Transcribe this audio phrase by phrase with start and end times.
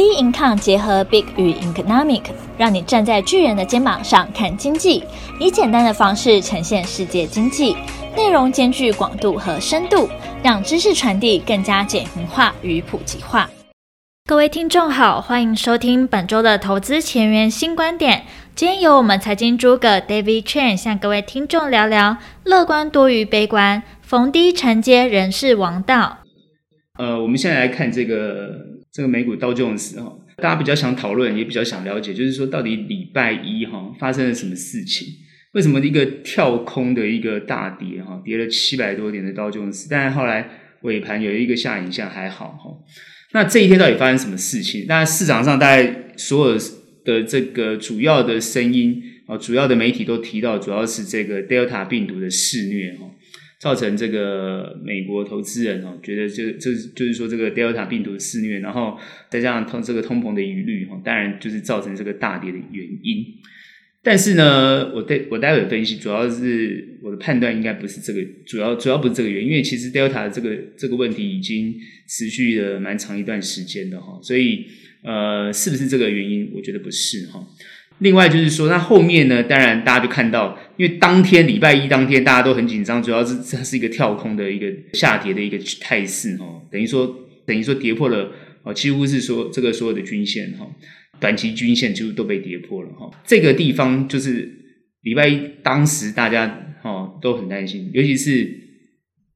[0.00, 2.22] B Income 结合 Big 与 Economic，
[2.56, 5.04] 让你站在巨人的肩膀上看经济，
[5.38, 7.76] 以简单的方式呈现世界经济，
[8.16, 10.08] 内容兼具广度和深度，
[10.42, 13.50] 让知识传递更加简明化与普及化。
[14.24, 18.24] 各位听众好，欢迎收听本周的投资前沿新观点。
[18.54, 26.20] 今天由我们财经诸葛 David Chen 向各位听众聊聊乐观多于悲观，逢低承接仍是王道。
[26.98, 28.69] 呃，我们现在来看这个。
[28.92, 35.06] 这个美股道琼斯哈，大家比较想讨论，也比较想了解，就是说到底礼拜一哈发生了什么事情？
[35.52, 40.48] 为什么一个跳空的一个大跌哈，跌了七百多点的道琼斯，但是后来
[40.82, 42.70] 尾盘有一个下影线还好哈。
[43.32, 44.86] 那这一天到底发生什么事情？
[44.88, 46.58] 那市场上大概所有
[47.04, 53.06] 的这个主要的声音啊，主要的媒体都提到，主要是这个 Delta 病毒的肆虐哈。
[53.60, 63.26] 造成这个美国投资人哦，觉得这这就是说这个 Delta 病毒肆虐，然后再加上通这个通膨的疑虑哈，当然就是造成这个大跌的原因。
[64.02, 71.74] 但是呢，我待我待会分析，主要是我的判断应该不是这个，主要主要不是这个原因，因为其实 Delta 这个这个问题已经
[72.08, 74.64] 持续了蛮长一段时间的哈，所以
[75.02, 76.50] 呃，是不是这个原因？
[76.54, 77.46] 我觉得不是哈。
[78.00, 79.42] 另外就是说，那后面呢？
[79.42, 87.14] 当然大家就看到，因为当天礼拜一当天大家都很紧张，主要是这是一个跳空的一个下跌的一个态势哦，等于说
[87.46, 90.66] 等于说跌破了哦，几乎是说这个所有的均线哈，
[91.20, 93.10] 短期均线几乎都被跌破了哈。
[93.26, 94.50] 这个地方就是
[95.02, 98.50] 礼拜一当时大家哦都很担心，尤其是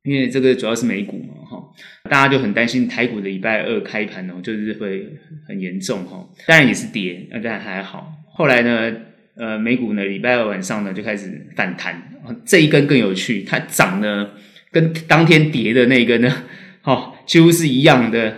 [0.04, 1.62] 因为这个主要是美股嘛哈，
[2.04, 5.06] 大家就很担心台股的礼拜二开盘哦，就是会
[5.46, 6.26] 很严重哈。
[6.46, 8.10] 当然也是跌，那但还好。
[8.36, 8.92] 后来呢，
[9.36, 12.10] 呃，美股呢，礼拜二晚上呢就开始反弹，
[12.44, 14.30] 这一根更有趣，它涨呢
[14.72, 16.44] 跟当天跌的那一根呢，
[16.82, 18.36] 哦，几乎是一样的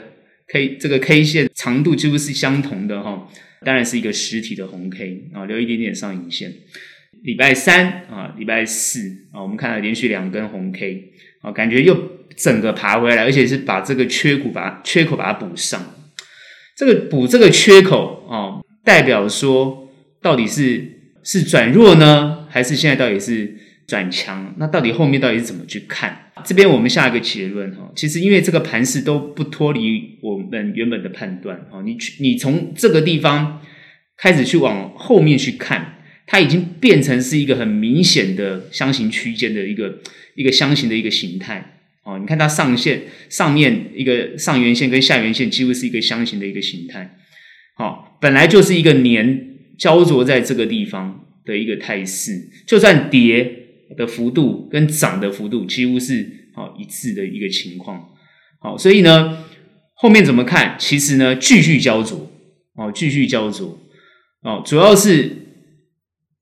[0.48, 3.28] ，K 这个 K 线长度几乎是相同的哈、哦，
[3.64, 6.52] 当然是一个实体的红 K 啊、哦，留一点点上影线。
[7.22, 9.00] 礼拜三啊，礼拜四
[9.33, 11.98] 啊，我们看到连续两根红 K 啊，感觉又
[12.36, 15.83] 整个爬回来，而且是把这个缺口把缺口把它补上，
[16.77, 19.86] 这个补这个缺口啊、代表说。
[20.27, 20.85] 到底是
[21.23, 23.57] 是转弱呢，还是现在到底是
[23.87, 24.53] 转强？
[24.59, 26.33] 那到底后面到底是怎么去看？
[26.45, 33.63] 这边我们下一个结论哈，其实因为这个盘势都不脱离我们原本的判断哈，你去你从这个地方
[34.17, 40.01] 开始去往后面去看，它已经变成是一个很明显的箱型区间的一个
[40.35, 42.19] 一个箱型的一个形态哦。
[42.19, 47.17] 你看它上线上面一个上缘线跟下缘线几乎是一个箱型的一个形态，
[47.77, 49.53] 好，本来就是一个年。
[49.79, 52.33] 焦灼在这个地方的一个态势，
[52.67, 53.67] 就算跌
[53.97, 58.09] 的幅度跟涨的幅度几乎是好一致的一个情况。
[58.59, 59.45] 好，所以呢，
[59.95, 60.77] 后面怎么看？
[60.79, 62.31] 其实呢，继续焦灼
[62.75, 63.79] 哦，继续焦灼
[64.42, 64.63] 哦。
[64.64, 65.31] 主要是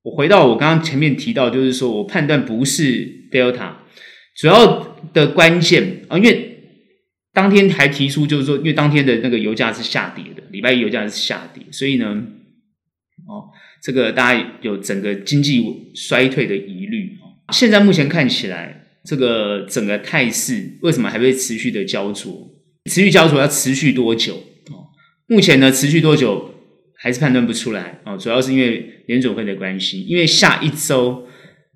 [0.02, 3.72] 我回到我刚刚前面提到，就是说我判断不是 Delta，
[4.36, 6.58] 主要的关键啊，因为
[7.32, 12.26] 当天还提出就是说，因为当天的那个油价是下跌的，礼拜一油价是下跌，所以呢。
[13.26, 13.48] 哦，
[13.82, 15.64] 这个大家有整个经济
[15.94, 17.32] 衰退的疑虑哦。
[17.52, 22.50] 现在目前看起来，这个整个态势为什么还会持续的焦灼？
[22.90, 24.34] 持续焦灼要持续多久？
[24.70, 24.88] 哦，
[25.26, 26.54] 目前呢，持续多久
[26.96, 28.16] 还是判断不出来哦。
[28.16, 31.26] 主要是因为联准会的关系，因为下一周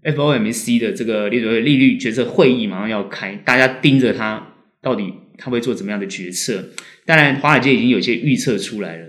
[0.03, 6.71] FOMC 的这个联准会利率决策会议马上要开，大家盯着它，到底它会做怎么样的决策？
[7.07, 9.07] 当然，华尔街已经有些预测出来了。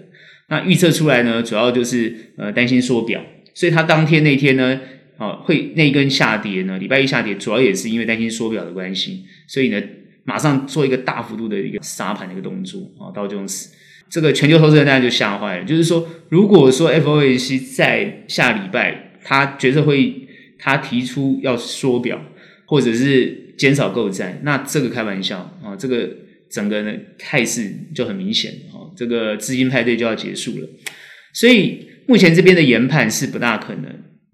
[0.49, 3.23] 那预测出来呢，主要就是呃担心缩表，
[3.53, 4.79] 所以他当天那天呢，
[5.17, 9.79] 哦会那一根下跌呢，礼拜一下跌，主要也是因为担心缩表的关系，所以呢
[10.23, 13.73] 马上做一个大幅度的一个杀盘的一个动作啊，道琼斯
[14.09, 20.27] 这个全球投资人大家就吓坏了，就是说如果说 FOMC 在下礼拜他决策会议
[20.57, 22.19] 他提出要缩表
[22.65, 26.09] 或者是减少购债，那这个开玩笑啊，这个。
[26.49, 28.51] 整个呢态势就很明显，
[28.99, 30.67] 这个资金派对就要结束了，
[31.33, 33.85] 所以目前这边的研判是不大可能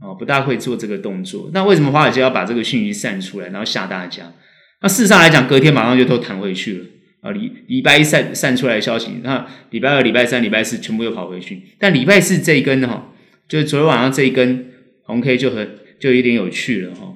[0.01, 1.51] 哦，不大会做这个动作。
[1.53, 4.33] 那为什么华尔街要把这个讯息散出来，然后吓大家？
[4.81, 6.85] 那事实上来讲，隔天马上就都弹回去了
[7.21, 7.29] 啊！
[7.29, 11.61] 礼礼拜一散散出来的消息，那礼拜二、礼拜三、礼拜四全部又跑回去。
[11.77, 13.13] 但礼拜四这一根哈，
[13.47, 14.65] 就是昨天晚上这一根
[15.03, 17.15] 红 K 就很就有点有趣了哈，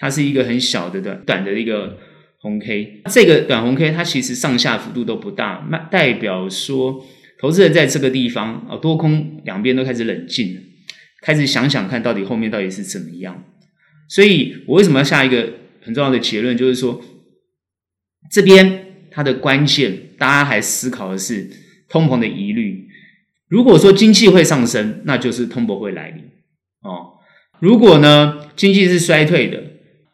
[0.00, 1.96] 它是一个很小的短短的一个。
[2.40, 7.04] 红 K 这个短红 K 它其实上下幅度都不大，那代表说
[7.40, 10.60] 投资人在这个地方啊，多空两边都开始冷静了，
[11.22, 13.44] 开始想想看到底后面到底是怎么样。
[14.08, 17.02] 所以我为什么要下一个很重要的结论，就是说
[18.30, 21.50] 这边它的关键，大家还思考的是
[21.88, 22.86] 通膨的疑虑。
[23.48, 26.22] 如果说经济会上升，那就是通膨会来临
[26.82, 27.18] 哦。
[27.58, 29.62] 如果呢经济是衰退的，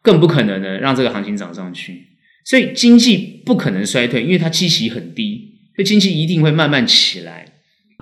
[0.01, 2.14] 更不可能呢让这个行情涨上去。
[2.45, 7.47] 所以经济不可能衰退，因为它基期很低，所以经济一定会慢慢起来。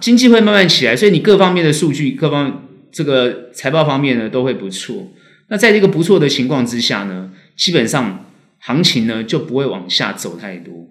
[0.01, 5.13] 经济会慢慢起来，所以你各方面的数据、各方这个财报方面呢都会不错。
[5.49, 8.25] 那在这个不错的情况之下呢，基本上
[8.59, 10.89] 行情呢就不会往下走太多。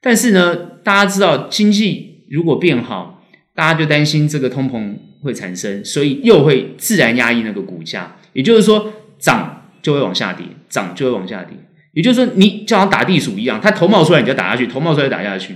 [0.00, 3.22] 但是呢，大家知道经济如果变好，
[3.54, 8.16] 大家就担心这个通膨会产生，所以又会自然压抑那个股价。
[8.32, 11.56] 也就是说，涨就会往下跌，涨就会往下跌。
[11.96, 15.54] 也就是说，你就像打地鼠一样，它头冒出来你就打下去，头冒出来打下去，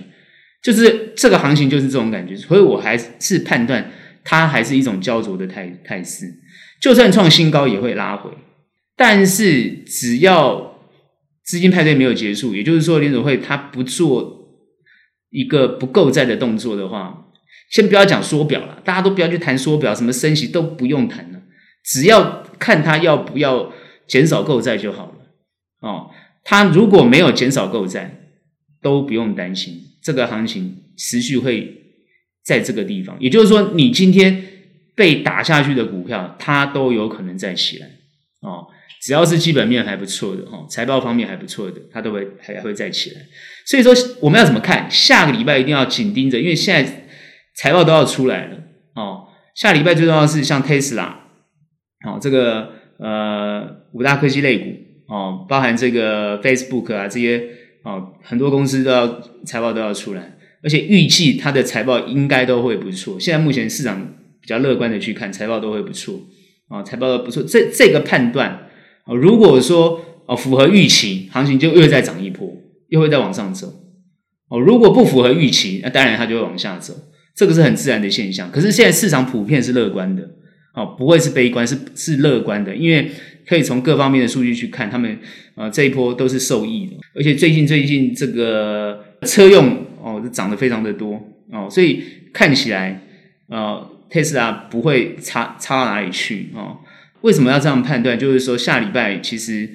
[0.62, 2.34] 就是这个行情就是这种感觉。
[2.34, 3.90] 所以我还是判断
[4.24, 6.24] 它还是一种胶着的态态势，
[6.80, 8.30] 就算创新高也会拉回。
[8.96, 10.78] 但是只要
[11.44, 14.48] 资金派对没有结束，也就是说联总会它不做
[15.28, 17.26] 一个不购债的动作的话，
[17.70, 21.40] 先不要讲缩表了，大家都不要去谈缩表，什么升息都不用谈了，
[21.84, 23.70] 只要看它要不要
[24.08, 26.10] 减少购债就好了哦。
[26.44, 28.16] 它如果没有减少购债，
[28.82, 31.82] 都不用担心，这个行情持续会
[32.42, 33.16] 在这个地方。
[33.20, 34.42] 也就是说，你今天
[34.94, 37.86] 被打下去的股票，它都有可能再起来
[38.40, 38.66] 哦。
[39.02, 43.20] 只要是基本面还不错的哦，财报方面还不错的，它都会还会再起来。
[43.66, 44.90] 所以说，我们要怎么看？
[44.90, 47.06] 下个礼拜一定要紧盯着，因为现在
[47.54, 48.56] 财报都要出来了
[48.94, 49.28] 哦。
[49.54, 51.14] 下礼拜最重要是像 Tesla，
[52.06, 54.79] 哦，这个呃五大科技类股。
[55.10, 57.42] 哦，包含这个 Facebook 啊，这些
[57.82, 63.18] 哦，很多公司都要财报都要出来，而且预计它的财报应该都会不错。
[63.18, 66.14] 现在目前市场比较乐观的去看，财报都会不错
[66.68, 67.42] 啊，财报都不错。
[67.42, 68.68] 这这个判断
[69.04, 72.48] 哦，如果说哦符合预期，行情就又再涨一波，
[72.90, 73.66] 又会再往上走。
[74.48, 76.94] 哦，如果不符合预期，那当然它就会往下走，
[77.34, 78.48] 这个是很自然的现象。
[78.52, 80.22] 可是现在市场普遍是乐观的，
[80.74, 83.10] 哦，不会是悲观，是是乐观的，因为。
[83.50, 85.10] 可以从各方面的数据去看，他们
[85.56, 91.20] 啊、呃、这一波都是受益的，而且最近最近这个车用哦涨得非常的多
[91.50, 92.00] 哦，所以
[92.32, 93.02] 看起来
[93.48, 96.78] 呃特斯拉不会差差到哪里去哦。
[97.22, 98.16] 为什么要这样判断？
[98.16, 99.68] 就是说下礼拜其实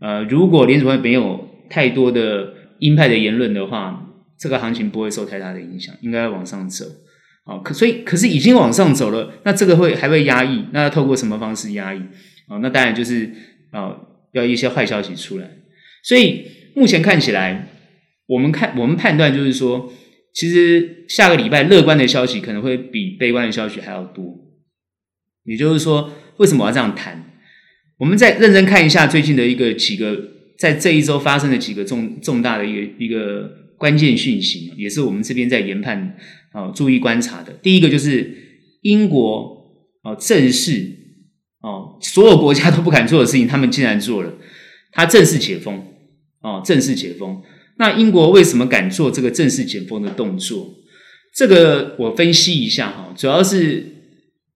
[0.00, 6.84] 呃如果联储会没有太多的鹰派的言论的话，这个行情不会受太大的影响，应该往上走
[7.44, 7.60] 哦。
[7.64, 10.64] 可所以可是已经往上走了，那这个会还会压抑？
[10.72, 12.00] 那要透过什么方式压抑？
[12.48, 13.30] 哦，那当然就是
[13.70, 13.96] 啊，
[14.32, 15.48] 要一些坏消息出来。
[16.02, 16.44] 所以
[16.74, 17.68] 目前看起来，
[18.26, 19.92] 我们看我们判断就是说，
[20.34, 24.24] 其实下个礼拜乐观的消息可能会比悲观的消息还要多。
[25.44, 27.26] 也就是说，为什么我要这样谈？
[27.98, 30.16] 我们再认真看一下最近的一个几个，
[30.58, 36.16] 在这一周发生的几个重重大的一个一个关键讯息，也是我们这边在研判
[36.52, 37.52] 啊，注意观察的。
[37.62, 38.34] 第一个就是
[38.82, 40.98] 英国啊，正式。
[41.62, 44.32] 哦，所有国家都不敢做的事情，他们竟然做了。
[44.92, 45.84] 他正式解封，
[46.40, 47.42] 哦，正式解封。
[47.76, 50.74] 那英国为什么敢做这个正式解封的动作？
[51.36, 53.84] 这个我分析一下哈，主要是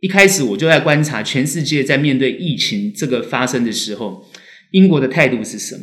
[0.01, 4.25] 一开始我就在观察全世界在面对疫情这个发生的时候，
[4.71, 5.83] 英国的态度是什么。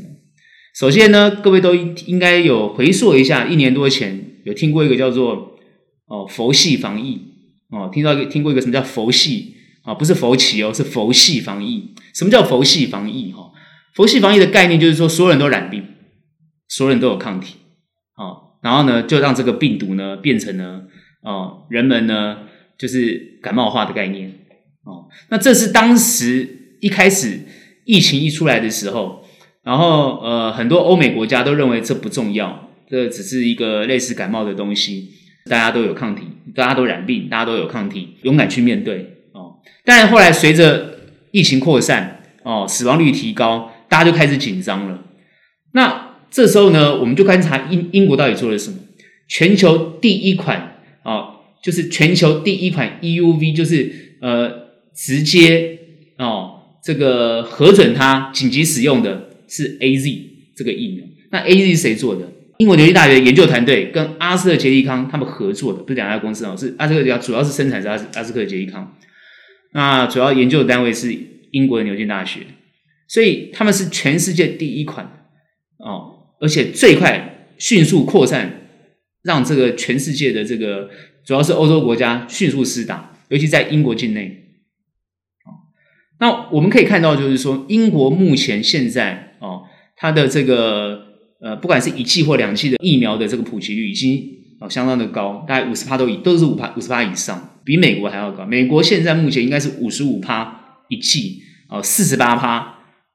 [0.75, 5.50] 首先呢，各位都应该有回溯一下，一年多前有听过一个叫做
[6.11, 7.19] 哦佛系防疫
[7.69, 9.55] 哦，听到听过一个什么叫佛系。
[9.83, 11.95] 啊，不是佛系哦，是佛系防疫。
[12.13, 13.31] 什么叫佛系防疫？
[13.31, 13.51] 哈，
[13.95, 15.83] 佛系防疫的概念就是说，所有人都染病，
[16.67, 17.55] 所有人都有抗体，
[18.13, 20.83] 啊，然后呢，就让这个病毒呢变成了，
[21.24, 22.43] 哦，人们呢
[22.77, 24.29] 就是感冒化的概念，
[24.83, 27.39] 哦，那这是当时一开始
[27.86, 29.25] 疫情一出来的时候，
[29.63, 35.09] 然后呃，很多欧美国家都认为这不重要，这只是一个类似感冒的东西，
[35.45, 36.24] 大家都有抗体，
[36.55, 39.17] 大家都染病，大家都有抗体，勇敢去面对。
[39.83, 41.00] 当然，后来随着
[41.31, 45.03] 疫情扩散，哦，死亡率提高，大家就开始紧张了。
[45.74, 48.77] 那这时候呢，我们就观察英英国到底做了什么？
[49.27, 55.79] 全球第一款哦，就是全球第一款 EUV，就是呃，直接
[56.17, 60.21] 哦，这个核准它紧急使用的是 AZ
[60.55, 61.05] 这个疫苗。
[61.31, 62.30] 那 AZ 谁做的？
[62.62, 68.96] 英国牛津大学研究团队跟阿斯特捷利康他们合作的，不是两家公司哦，是阿斯特杰主要是生产是阿斯阿斯克捷利康。
[69.74, 71.12] 那主要研究的单位是
[71.53, 72.41] 英国的牛津大学，
[73.08, 75.25] 所以他们是全世界第一款
[75.77, 78.68] 哦，而且最快迅速扩散，
[79.24, 80.91] 让这个全世界的这个
[81.25, 84.38] 主要是欧洲国家迅速施打，尤其在英国境内。
[86.20, 89.63] 那我们可以看到，就是说英国目前现在哦，
[89.96, 91.00] 它的这个
[91.41, 94.24] 呃，不管是一剂或两剂的疫苗的这个普及率已经
[94.60, 98.45] 哦，相当的高，大概五十趴都以都是五趴五十趴以上，比美国还要高。
[98.45, 102.60] 美国现在目前应该是五十五趴一剂哦，四十八趴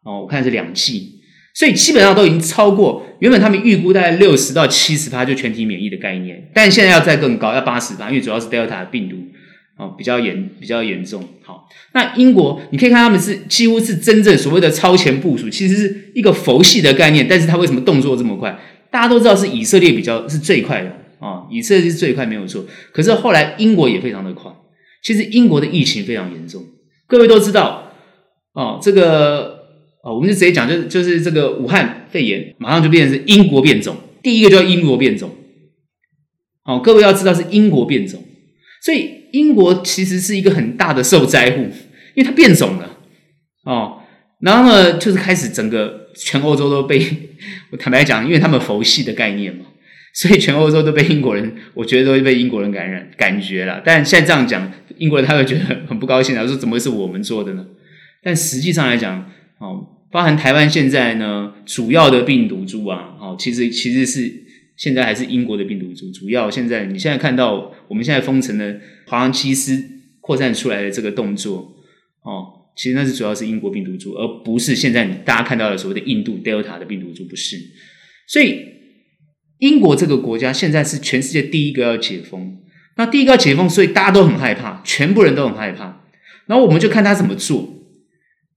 [0.02, 1.20] 哦，我看是两剂，
[1.54, 9.16] 所以基本上都已经超过原本他们预估大概六十到七十趴就全体免疫的概念，但现在要再更高，要八十趴，因为主要是 Delta 的病毒
[9.76, 11.22] 哦比较严比较严重。
[11.42, 18.58] 好，那英国你可以看他们是几乎是真正所谓的超前部署，其实是一个佛系的概念，但是他为什么动作这么快？
[18.90, 22.64] 大家都知道是以色列比较是最快的啊、哦，以色列是最快没有错。
[22.92, 24.50] 可是后来英国也非常的快。
[25.02, 26.64] 其实英国的疫情非常严重，
[27.06, 27.92] 各位都知道
[28.54, 28.80] 哦。
[28.82, 29.60] 这个
[30.02, 35.30] 哦，我们就直接讲，就是就是这个武汉肺炎马上就变成是英国变种，第一个叫英国变种。
[36.64, 38.20] 哦，各位要知道是英国变种，
[38.82, 41.62] 所以英国其实是一个很大的受灾户，
[42.14, 42.98] 因为它变种了
[43.64, 44.02] 哦。
[44.40, 46.04] 然后呢，就是开始整个。
[46.18, 46.98] 全欧洲都被
[47.70, 49.66] 我坦白讲，因为他们佛系的概念嘛，
[50.14, 53.82] 所以全欧洲都被英国人，我觉得都会被英国人感染，感觉了。
[53.84, 57.66] 但现在这样讲，英国人他会觉得很不高兴，他说怎么会是我们做的呢？
[58.22, 64.32] 但实际上来讲，哦，包含台湾现在呢，主要的病毒株啊，哦，其实其实是
[64.76, 69.82] 现在还是英国的病毒株，主要现在你现在看到我们现在封城的华航机师
[70.20, 71.74] 扩散出来的这个动作，
[72.22, 72.52] 哦。
[72.76, 77.56] 其实那是主要是英国病毒株，而不是现在你大家看到的所谓的印度 Delta 的病毒株，不是。
[78.28, 78.60] 所以
[79.60, 82.58] 英国这个国家现在是全世界第一个要解封，
[82.98, 86.04] 那第一个要解封，所以大家都很害怕，全部人都很害怕。
[86.44, 87.66] 然后我们就看他怎么做。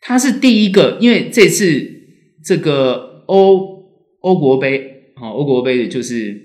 [0.01, 1.89] 他是第一个，因为这次
[2.43, 3.85] 这个欧
[4.19, 6.39] 欧国杯，好，欧国杯的就是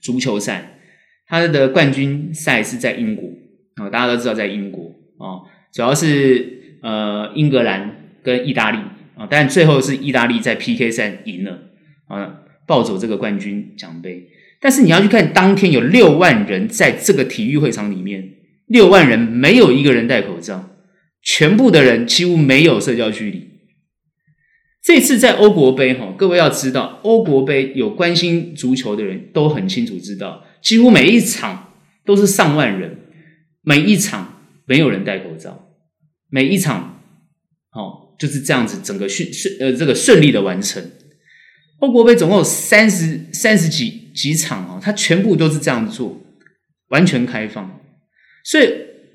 [0.00, 0.78] 足球赛，
[1.26, 3.28] 他的冠军赛是在英国
[3.74, 6.56] 啊，大家都知道在英国啊，主要是。
[6.80, 8.78] 呃，英格兰跟意大利
[9.16, 11.58] 啊，但最后是意大利在 PK 赛赢了
[12.06, 14.28] 啊，抱走这个冠军奖杯。
[14.60, 18.22] 但是你要去看，当天有六万人在这个体育会场里面，
[18.68, 20.70] 六万人没有一个人戴口罩，
[21.20, 23.47] 全部的人几乎没有社交距离。
[24.88, 31.74] 这次在欧国杯哈，各位要知道，欧国杯有关心足球的人都很清楚知道，几乎每一场
[32.06, 32.96] 都是上万人，
[33.60, 35.68] 每一场没有人戴口罩。
[36.30, 37.02] 每一场，
[37.72, 40.82] 哦，就是这样子，整个顺顺呃，这个顺利的完成。
[41.80, 46.18] 欧国杯总共有三十三十几几场哦，它全部都是这样做，
[46.88, 47.78] 完全开放。
[48.42, 48.72] 所以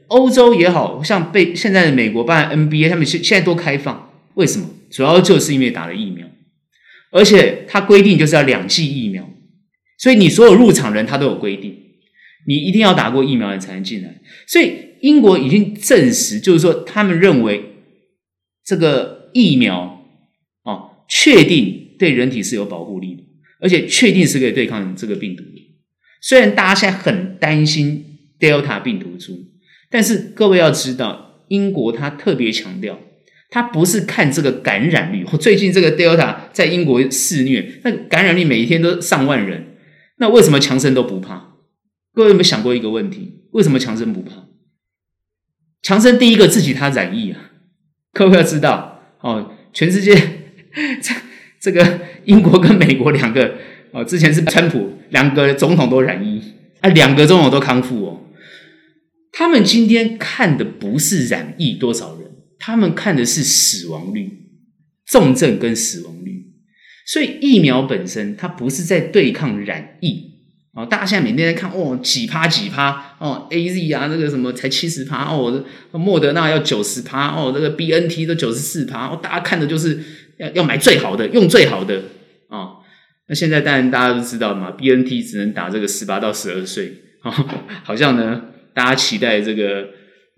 [0.10, 4.70] 欧洲也好像被现在的美国办 NBA，他们现现在都开放，为什么？
[4.94, 6.28] 主要就是因为打了疫苗，
[7.12, 9.30] 而且它规定就是要两剂疫苗，
[9.98, 11.76] 所以你所有入场人他都有规定，
[12.48, 14.94] 你一定要打过疫苗你才能进来，所以。
[15.04, 17.62] 英国已经证实，就是说，他们认为
[18.64, 20.02] 这个疫苗
[20.64, 23.24] 哦，确定对人体是有保护力的，
[23.60, 25.76] 而且确定是可以对抗这个病毒的。
[26.22, 28.06] 虽然大家现在很担心
[28.40, 29.52] Delta 病毒株，
[29.90, 32.98] 但是各位要知道，英国他特别强调，
[33.54, 35.24] 他不是看这个感染率。
[35.40, 39.76] 最近这个 Delta 在英国肆虐，那感染率每一天都上万人，
[40.18, 41.54] 那为什么强生都不怕？
[42.16, 43.44] 各位有没有想过一个问题？
[43.52, 44.48] 为什么强生不怕？
[45.84, 47.52] 强生第一个自己他染疫啊，
[48.12, 50.16] 各位要知道哦，全世界
[51.00, 51.14] 这
[51.62, 53.54] 这个英国跟美国两个
[53.92, 56.42] 哦，之前是川普两个总统都染疫，
[56.82, 58.22] 啊，两个总统都康复哦。
[59.32, 62.23] 他们今天看的不是染疫多少人，
[62.66, 64.30] 他们看的是死亡率、
[65.06, 66.46] 重症跟死亡率。
[67.06, 70.32] 所以疫苗本身它不是在对抗染疫。
[70.72, 80.00] 哦，大家现在每天在看哦，几趴几趴哦，A Z 啊，那个什么才七十趴哦，莫德纳要九十趴哦，这个 B N T 都九十四趴哦，大家看的就是
[80.38, 81.98] 要要买最好的，用最好的
[82.48, 82.76] 啊、哦。
[83.28, 86.94] 那现在当然大家都知道嘛，B N T 只能打这个十八到十二岁
[87.24, 87.32] 哦，
[87.84, 89.82] 好像呢，大家期待这个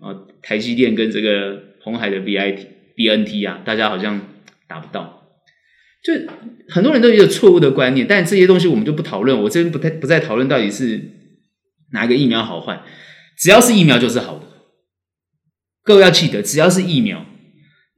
[0.00, 2.66] 啊、哦，台积电跟这个红海的 B I T
[2.96, 4.20] B N T 啊，大家好像
[4.66, 5.22] 达不到。
[6.02, 6.12] 就
[6.68, 9.40] 很多人都有一个错误的观念，但这些东西我们就不讨论。
[9.44, 11.00] 我这边不太不再讨论到底是
[11.92, 12.82] 哪个疫苗好坏，
[13.38, 14.46] 只要是疫苗就是好的。
[15.84, 17.24] 各位要记得，只要是疫苗，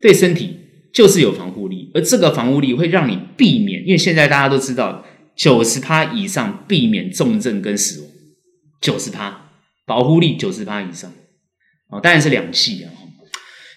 [0.02, 0.59] 对身体
[0.92, 8.11] 就是有防护力，而这个防护力会让你避免，因为现在大家都知道，九十趴以上避免重症跟死亡，
[8.83, 9.50] 九十趴
[9.87, 11.11] 保护力九十趴以上，
[11.88, 12.92] 哦，当然是两剂啊。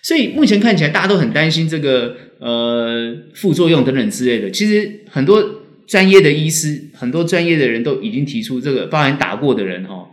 [0.04, 4.50] 所以目前看起来，大家都很担心这个呃副作用等等之类的。
[4.50, 10.10] 其实很多专业的医师，很多专业的人都已经提出这个，包含打过的人哈，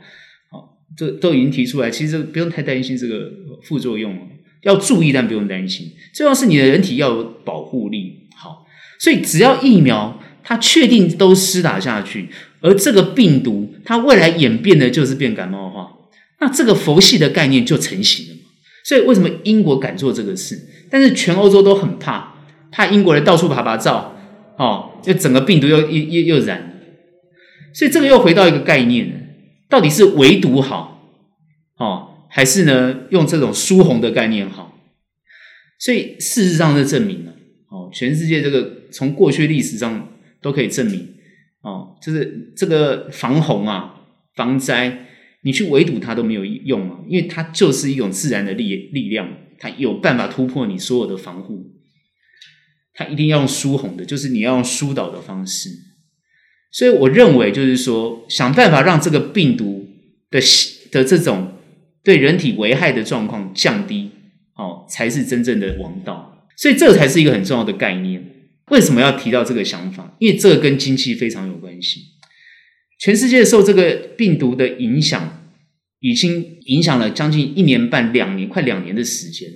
[0.50, 1.90] 好，这都已经提出来。
[1.90, 3.30] 其实不用太担心这个
[3.62, 4.28] 副作用，
[4.62, 5.92] 要注意但不用担心。
[6.14, 8.26] 重要是你的人体要有保护力。
[8.36, 8.66] 好，
[8.98, 12.28] 所以只要疫苗它确定都施打下去，
[12.60, 15.92] 而这个病毒它未来演变的就是变感冒化，
[16.40, 18.37] 那这个佛系的概念就成型了。
[18.88, 20.58] 所以为什么英国敢做这个事？
[20.88, 22.32] 但是全欧洲都很怕，
[22.72, 24.14] 怕英国人到处趴趴走，
[24.56, 26.70] 哦，就整个病毒又又又又染了。
[27.74, 29.34] 所以这个又回到一个概念，
[29.68, 31.02] 到底是围堵好，
[31.76, 34.78] 哦，还是呢用这种疏洪的概念好？
[35.78, 37.32] 所以事实上是证明了，
[37.68, 40.08] 哦，全世界这个从过去历史上
[40.40, 41.06] 都可以证明，
[41.60, 43.96] 哦，就是这个防洪啊、
[44.34, 45.07] 防灾，
[45.42, 49.28] 你去围堵它都没有用嘛，因为它就是一种自然的力力量，
[49.58, 51.72] 它有办法突破你所有的防护，
[52.94, 55.70] 它一定要用疏洪的，就是你要用疏导的方式。
[56.70, 59.88] 所以我认为，就是说，想办法让这个病毒
[60.30, 60.40] 的
[60.90, 61.54] 的这种
[62.02, 64.10] 对人体危害的状况降低。
[64.58, 68.20] 哦，才是真正的王道，所以这才是一个很重要的概念。
[68.72, 70.16] 为什么要提到这个想法？
[70.18, 72.00] 因为这个跟经济非常有关系。
[72.98, 75.42] 全世界受这个病毒的影响，
[76.00, 79.48] 已经影响了将近一年半、两年，快两年的时间。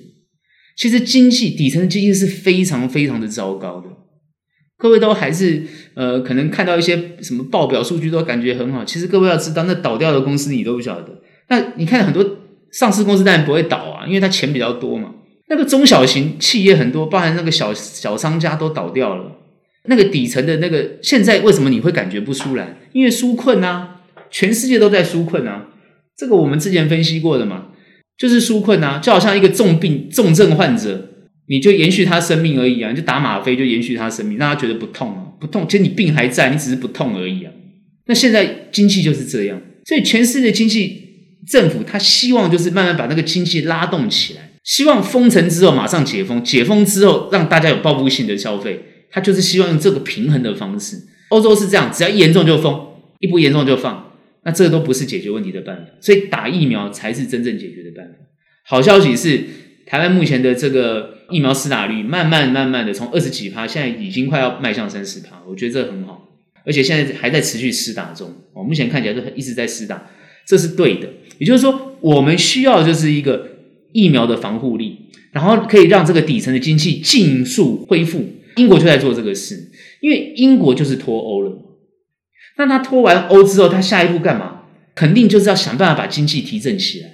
[0.76, 3.88] 其实经济底层的经济是非常非常的糟糕的。
[4.78, 5.62] 各位都还是
[5.94, 8.84] 呃，可能看到一些什么报表数据都感觉很好。
[8.84, 11.22] 其实各位要知道，那倒掉的公司你都不晓得。
[11.49, 12.38] 那你看很多。
[12.72, 15.12] 上市公司当然不会倒啊，因为它钱比较多嘛。
[15.49, 19.30] 那个中小型企业很多，包含那个小小商家都倒掉了。
[19.88, 22.76] 那个底层的那个，现在为什么你会感觉不出来？
[22.92, 25.68] 因为纾困啊，全世界都在纾困啊。
[26.16, 27.68] 这个我们之前分析过的嘛，
[28.16, 31.10] 就是纾困啊，就好像一个重病重症患者，
[31.48, 35.66] 你就延续他生命而已啊，就打吗啡就延续他生命，让他觉得不痛啊，不痛。
[35.68, 37.52] 其实你病还在，你只是不痛而已啊。
[38.06, 41.00] 那现在经济就是这样，所以全世界经济。
[41.44, 48.80] 政府他希望就是慢慢把那个经济拉动起来，希望封城之后马上解封，解封之后让大家有报复性的消费，
[49.12, 50.97] 他就是希望用这个平衡的方式。
[51.28, 52.88] 欧洲是这样，只要一严重就封，
[53.21, 54.12] 一不严重就放，
[54.45, 58.14] 那这个都不是解决问题的办法，所以打疫苗才是真正解决的办法。
[58.64, 59.45] 好消息是，
[59.87, 66.28] 台湾目前的这个疫苗施打率慢慢慢慢的从二十几趴，现在已经快要迈向三十趴，我觉得这很好，
[66.67, 70.10] 而且现在还在持续施打中，哦，目前看起来都一直在施打，
[70.47, 71.08] 这是对的。
[71.39, 73.49] 也就是说，我们需要就是一个
[73.93, 74.99] 疫苗的防护力，
[75.32, 78.25] 然后可以让这个底层的经济尽速恢复。
[78.56, 81.56] 英国就在做这个事，因为英国就是脱欧了嘛。
[82.58, 84.62] 那他脱完欧之后，他下一步干嘛？
[84.95, 87.08] 肯定就是要想办法把经济提振起来。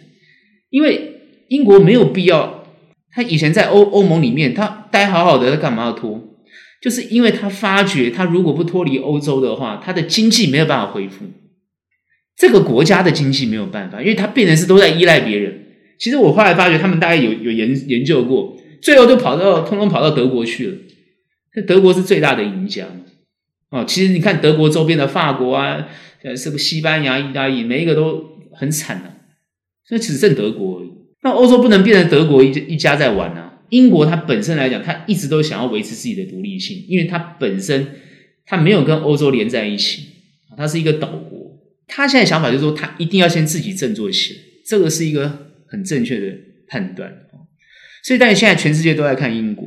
[0.70, 1.12] 因为
[1.48, 2.64] 英国没有必要，
[3.12, 6.36] 他以前在欧欧盟里面，他待好好的，他干嘛要脱？
[6.82, 11.24] 就是因为他发觉，他如果不脱离欧洲的话，他的经济没有办法恢复。
[12.36, 15.66] 这个国家的经济没有办法，因为他变成是都在依赖别人。
[15.98, 20.76] 其实我后来发觉，他们大概有有研研究过，最后就跑到通通跑到德国去了。
[21.62, 22.86] 德国是最大的赢家
[23.70, 23.84] 哦。
[23.86, 25.88] 其实你看德国周边的法国啊，
[26.22, 29.14] 呃，什么西班牙、意大利，每一个都很惨啊。
[29.86, 30.90] 所以只剩德国而已。
[31.22, 33.60] 那欧洲不能变成德国一一家在玩啊。
[33.70, 37.86] 英国它本身来讲，它一直都想要维持自己的独立性，因为它本身
[38.46, 40.08] 它没有跟欧洲连在一起，
[40.56, 41.38] 它是一个岛国。
[41.86, 47.10] 他现在想法就是说，他一定要先自己振作起来，这个是一个很正确的判断。
[48.04, 49.66] 所以，但是现在全世界都在看英国，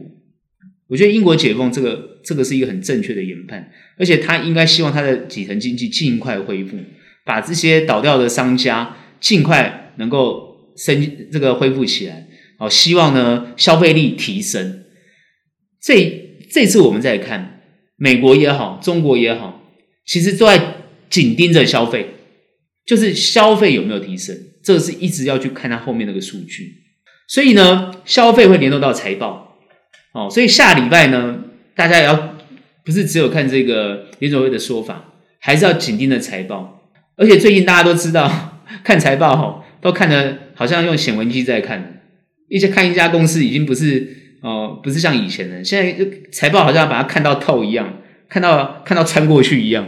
[0.92, 6.78] 我觉得英国解封这个这个是一个很正确的研判，而且他应该希望他的底层经济尽快恢复，
[7.26, 12.28] 把这些倒掉的商家尽快能够升这个恢复起来。
[12.60, 14.84] 好，希望呢消费力提升。
[15.82, 17.62] 这这次我们再看
[17.96, 19.72] 美国也好，中国也好，
[20.06, 20.76] 其实都在。
[21.12, 22.08] 紧盯着消费，
[22.86, 26.74] 就是消费有没有提升，这个是一直要去看它后面那个数据。
[27.28, 29.41] 所以呢，消费会联动到财报，
[30.14, 31.40] 哦，所以下礼拜呢，
[31.76, 32.36] 大家也要
[32.84, 35.06] 不是只有看这个联准会的说法，
[35.40, 36.82] 还是要紧盯着财报。
[37.18, 38.30] 而且最近大家都知道，
[38.84, 42.02] 看财报哈，都看的好像用显微镜在看，
[42.50, 47.94] 一些看一家公司已经不是哦，不是像以前的，现在财报好像把它看到透一样，
[48.28, 49.88] 看到看到穿过去一样。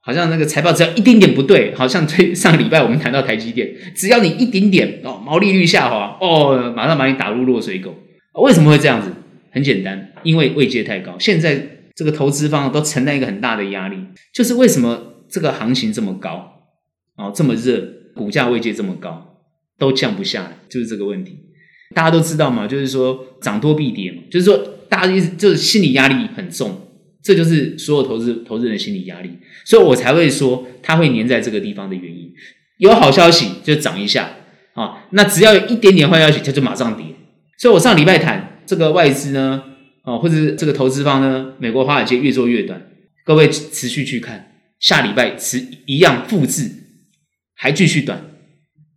[0.00, 7.94] 好像那个财报只要一点点不对，好像最上礼拜我们谈到台积电，只要你一点点哦，毛利率下滑哦，马上把你打入落水狗。
[8.40, 9.12] 为什么会这样子？
[9.50, 11.18] 很简单，因为位阶太高。
[11.18, 13.96] 现在这个投资方都承担一个很大的压力，
[14.32, 16.64] 就是为什么这个行情这么高
[17.16, 17.82] 哦，这么热，
[18.14, 19.40] 股价位阶这么高，
[19.78, 21.38] 都降不下来，就是这个问题。
[21.94, 24.58] 大家都知道嘛，就是说涨多必跌嘛，就是说
[24.88, 26.84] 大家意思就是心理压力很重。
[27.20, 29.30] 这就是所有投资投资人的心理压力，
[29.64, 32.32] 所以我才会说它会黏在这个地方的原因。
[32.78, 34.30] 有好消息就涨一下
[34.72, 37.04] 啊，那只要有一点点坏消息，它就马上跌。
[37.58, 39.62] 所以我上礼拜谈这个外资呢，
[40.02, 42.82] 啊，或者是这个投资方呢，美国华尔街越做越短，
[43.24, 46.70] 各位持续去看下礼拜持一样复制，
[47.54, 48.22] 还继续短，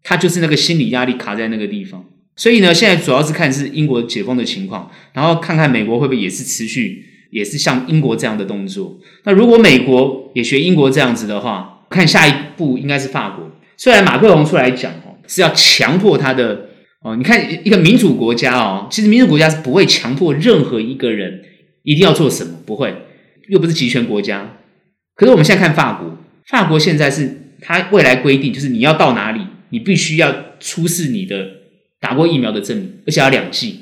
[0.04, 2.04] 它就是那个心理压力卡在那个地方。
[2.36, 9.00] 所以呢，现在主要是看是英国解封的情况，然后看看美国会不会也是持续，也是像英国这样的动作。
[9.24, 13.50] 那如果美国也学英国这样子的话，看下一步应该是法国。
[13.78, 16.71] 虽然马克龙出来讲哦，是要强迫他的
[17.02, 21.44] 哦，你看一个民主国家哦，其实民主国家是不会强迫任何一个人
[21.84, 22.96] 一定要做什么，不会，
[23.50, 24.58] 又不是集权国家。
[25.16, 31.62] 可是我们现在看法国，法国现在是他未来规定，就是你要到哪里，你必须要出示你的。
[32.02, 33.82] 打过疫苗的证明，而且要两剂，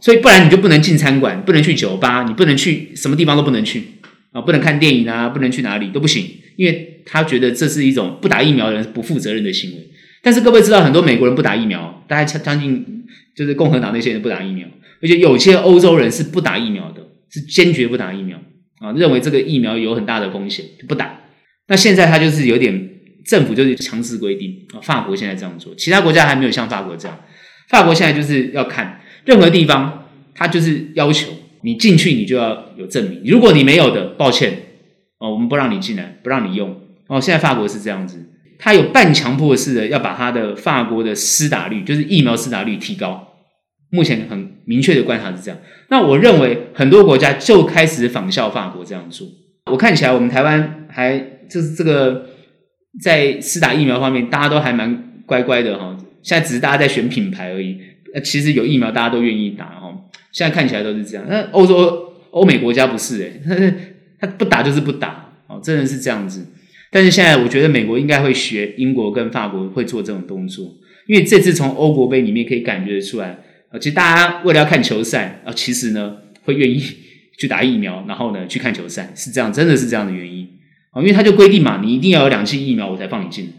[0.00, 3.82] 所以不然你就不能进餐馆，不能去酒吧，你不能去什么地方都不能去
[4.32, 6.24] 啊，不能看电影啊，不能去哪里都不行，
[6.56, 9.76] 因为他觉得这是一种不打疫苗的人不负责任的行为。
[10.22, 13.04] 但是各位知道，很多美国人不打疫苗，大概将近
[13.34, 14.66] 就是共和党那些人不打疫苗，
[15.02, 18.38] 而且有些欧洲人是不打疫苗的，是坚决不打疫苗
[18.80, 21.20] 啊，认为这个疫苗有很大的风险，就不打。
[21.68, 22.90] 那现在他就是有点
[23.24, 27.18] 政府就是强制规定啊，法国现在这样做，其他国家还没有像法国这样。
[27.68, 33.22] 法国现在就是要看任何地方，他就是要求你进去，你就要有证明。
[33.24, 34.52] 如果你没有的，抱歉
[35.18, 37.20] 哦，我们不让你进来，不让你用哦。
[37.20, 38.18] 现在法国是这样子，
[38.60, 43.26] 他有半强迫式的要把他的法国的施打率，就是疫苗施打率提高。
[43.90, 45.58] 目前很明确的观察是这样。
[45.88, 49.26] 那我认为很多国家就开始仿效法国这样做。
[49.70, 51.18] 我看起来我们台湾还
[51.48, 52.26] 就是这个
[53.02, 55.96] 在施打疫苗方面，大家都还蛮乖乖的哈。
[56.22, 57.80] 现在只是大家在选品牌而已，
[58.14, 59.92] 呃，其实有疫苗大家都愿意打哈。
[60.32, 63.42] 现在看起来都是这样，那欧洲、欧美国家不是诶，
[64.20, 66.46] 他 他不打就是不打哦，真的是这样子。
[66.90, 70.66] 但是现在我觉得美国应该会学英国跟法国会做这种动作，
[71.06, 73.38] 因为这次从欧国杯里面可以感觉得出来，
[73.70, 76.82] 啊，其实大家为了要看球赛啊，其实呢会愿意
[77.38, 80.48] 去打疫苗，然后呢去看球赛，是这样，真的是这样的原因
[80.92, 83.52] 啊，因为他就规定嘛，你一定要有两剂疫苗我才放你进，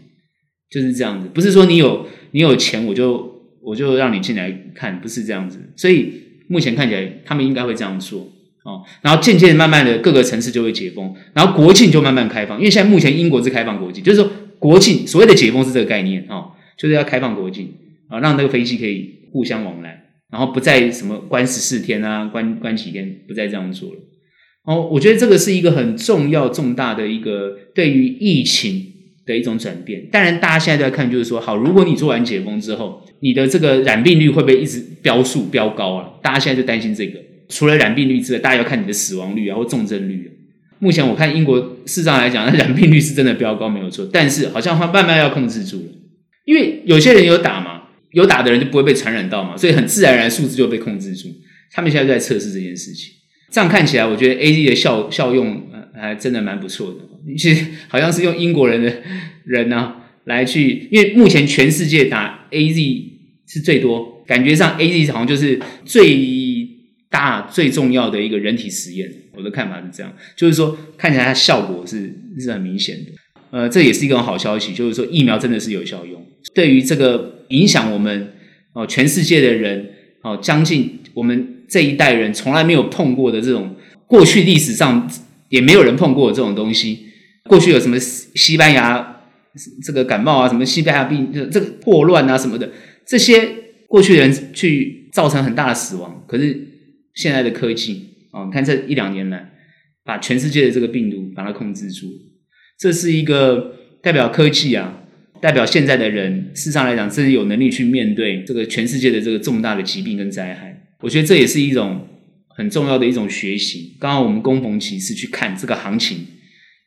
[0.70, 2.06] 就是这样子，不是说你有。
[2.34, 5.70] 你有钱，我就我就让你进来看，不是这样子。
[5.76, 6.14] 所以
[6.48, 8.26] 目前看起来，他们应该会这样做
[8.64, 8.82] 哦。
[9.02, 12.58] 然后渐渐慢慢的，各个城市就会解封，然后国庆就慢慢开放。
[12.58, 17.72] 因为现在目前英国是开放国际，就是说国庆所谓的解封是这个概念哦，就是要开放国境
[18.08, 23.96] 啊，让那个飞机可以互相往来，然后不再什么关十四天啊，关关几天，不再这样做了。
[24.64, 28.88] 哦，我觉得这个是一个很重要重大的一个对于疫情。
[29.24, 36.08] 的一种转变，当然大家现在都在看，就是说，好，如果你做完解封之后，你的这个染病率会不会一直飙速飙高啊？
[36.20, 37.20] 大家现在就担心这个。
[37.52, 40.30] 除了染病率之外，大家要看你的死亡率啊或重症率啊。
[40.78, 44.08] 目前我看英国事实上来讲，那 染病率是真的飙高，没有错。
[44.12, 45.92] 但是好像它慢慢要控制住了，
[46.46, 51.28] 因为有些人有打嘛，有打的人就不会被传染到嘛，所以很自然而然数字就被控制住。
[51.70, 53.12] 他们现在在测试这件事情，
[53.50, 55.62] 这样看起来，我觉得 AZ 的效效用
[55.94, 56.98] 还真的蛮不错的。
[57.36, 58.92] 其实好像是用英国人的
[59.44, 63.04] 人呢、来去，因为目前全世界打 AZ
[63.46, 66.16] 是最多，感觉上 AZ 好像就是最
[67.12, 69.08] 大最重要的一个人体实验。
[69.36, 73.12] 我的看法是这样，就是说看起来它效果是是很明显的。
[73.50, 76.26] 呃，这也是一个好消息，就是说疫苗真的是有效用。
[76.54, 78.32] 对于这个影响我们
[78.72, 79.90] 哦、全世界的人
[80.22, 85.10] 哦、将近我们这一代人从来没有碰过的这种过去历史上
[85.50, 87.06] 也没有人碰过的这种东西。
[87.44, 89.20] 过去有什么西班牙
[89.84, 92.70] 这个感冒啊，什么西班牙病，这个霍乱啊什么的，
[93.06, 93.46] 这些
[93.86, 96.24] 过去的人去造成很大的死亡。
[96.26, 96.58] 可是
[97.14, 99.52] 现在的科技啊，你看这一两年来，
[100.04, 102.06] 把全世界的这个病毒把它控制住，
[102.78, 105.04] 这是一个代表科技啊，
[105.40, 110.82] 代表现在的人，事实上来讲，真的有能力去面对这个全世界的这个重大的疾病跟灾害。
[111.00, 112.06] 我觉得这也是一种
[112.56, 113.96] 很重要的一种学习。
[113.98, 116.26] 刚刚我们恭逢其时去看这个行情。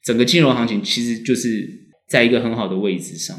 [0.03, 1.67] 整个金融行情其实就是
[2.07, 3.35] 在一个很好的位置上，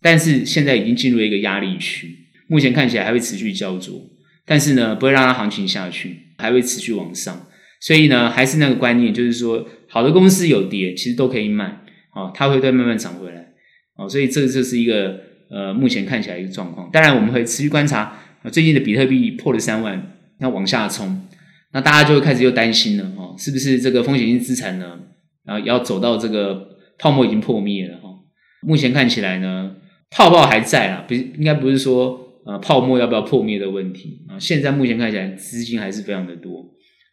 [0.00, 2.08] 但是现在已经进入一个压力区，
[2.48, 4.08] 目前看起来还会持续焦灼，
[4.46, 7.46] 但是呢，不会让它行情下去，还会持续往上。
[7.80, 11.82] 所以呢，还是那个观念，就是说，好的公司有跌，其实都可以买，
[12.14, 13.52] 哦，它会再慢慢涨回来，
[13.96, 15.20] 哦，所以这就是一个
[15.50, 16.90] 呃，目前看起来一个状况。
[16.90, 18.18] 当然，我们会持续观察，
[18.50, 21.22] 最近的比特币破了三万，要往下冲，
[21.72, 24.98] 那大家就会开始又担心了，哦，是不是这个风险性资产呢？
[25.44, 26.68] 然后要走到这个
[26.98, 28.08] 泡沫已经破灭了哈，
[28.62, 29.76] 目前看起来呢，
[30.10, 36.64] 泡泡还在啊，不是应该不是说呃泡沫要不要破灭的问题啊，现在目前看起来资金还是非常的多，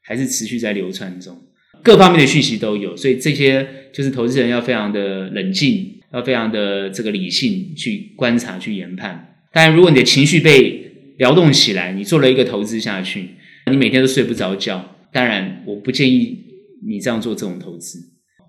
[0.04, 1.36] 还是持续在流窜中，
[1.82, 9.36] 各方面的讯息都有，所以这些就是投资人要非常的冷静，要非常的这个理性去观察去研判。
[9.52, 13.30] 当然，如果你的情绪被撩动起来，你做了一个投资下去，
[13.72, 16.46] 你每天都睡不着觉，当然我不建议
[16.88, 18.00] 你这样做这种投资。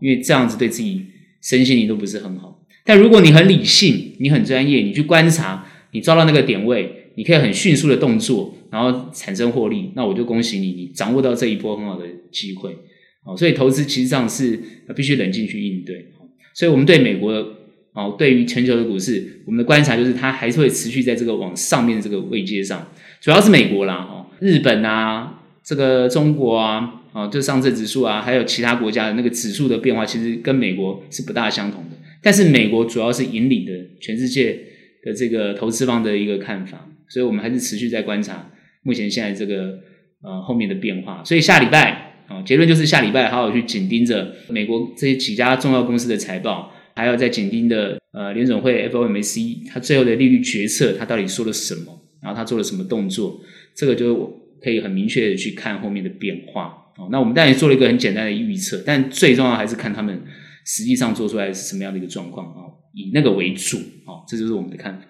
[0.01, 1.01] 因为这样子对自己
[1.43, 2.61] 身心灵都不是很好。
[2.85, 5.64] 但如果你很理性，你很专业，你去观察，
[5.95, 12.77] 你抓到那个点位，你可以很迅速的动作，然后产生获利，那我就恭喜你，你掌握到这一波很好的机会。
[13.25, 14.61] 哦，所以投资其实上是
[14.95, 16.09] 必须冷静去应对。
[16.53, 17.47] 所以我们对美国的，
[17.93, 22.87] 哦，对于全球的股市，我们的观察就是它还是会持续在这个往上面这个位阶上，
[23.21, 31.97] 主要是美国啦，哦，日本啊，这个中国啊，啊，就上证指数啊，还有其他国家的那个指数的变化，其实跟美国是不大相同的。
[32.21, 34.59] 但是美国主要是引领的全世界
[35.05, 38.51] 的这个投资方的一个看法，所以我们还是持续在观察
[38.83, 39.79] 目前现在这个
[40.23, 41.23] 呃后面的变化。
[41.23, 42.11] 所以下礼拜。
[42.27, 53.39] 啊，结论就是下礼拜好好去紧盯着美国这些几家重要公司的财报，还要再紧盯的呃联准会 FOMC 它最后的利率决策，它到底说了什么，然后它做了什么动作，
[53.77, 56.75] 这个就可以很明确的去看后面的变化。
[56.97, 60.23] 哦，那我们当然做了一个很简单的预测，但最重要还是看他们
[60.65, 63.77] 实际上做出来是什么样的一个状况啊，以那个为主。
[64.07, 65.05] 哦，这就是我们的看法。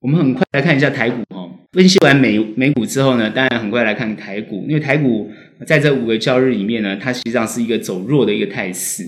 [0.00, 5.30] 我们很快来看一下台股哈，分析完美美股之后呢，当然很快来看台股，因为台股。
[5.64, 9.04] 在这五个交易日里面呢，它实际上是一个走弱的一个态势。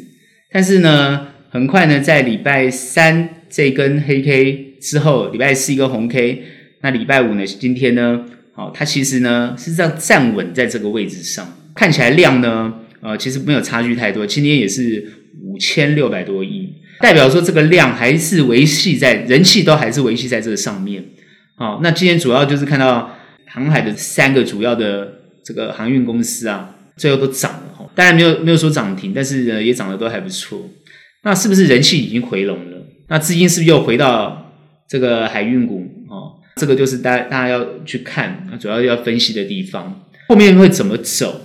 [0.53, 6.45] 但是呢，很快呢，在礼拜三这根黑 K 之后，礼拜四一个红 K，
[6.83, 11.45] 那礼拜五呢，今天呢，好，它其实呢是这样站稳在这个位置上，
[11.75, 16.64] 看起来量呢，呃，其实没有差距太多，今天也是五千六百多亿，
[17.01, 21.05] 代表说这个量还是维系在人气都还是维系在这个上面。
[21.57, 23.17] 好，那今天主要就是看到
[23.49, 25.21] 航海的三个主要的。
[25.47, 30.71] 这个航运公司啊，最后都涨了哈，当然没有没有说涨停，但是呢也涨得都还不错。
[31.23, 32.79] 那是不是人气已经回笼了？
[33.09, 34.55] 那资金是不是又回到
[34.89, 35.87] 这个海运股？
[36.09, 40.03] 哦，这个就是大家大家要去看，主要要分析的地方。
[40.29, 41.43] 后面会怎么走？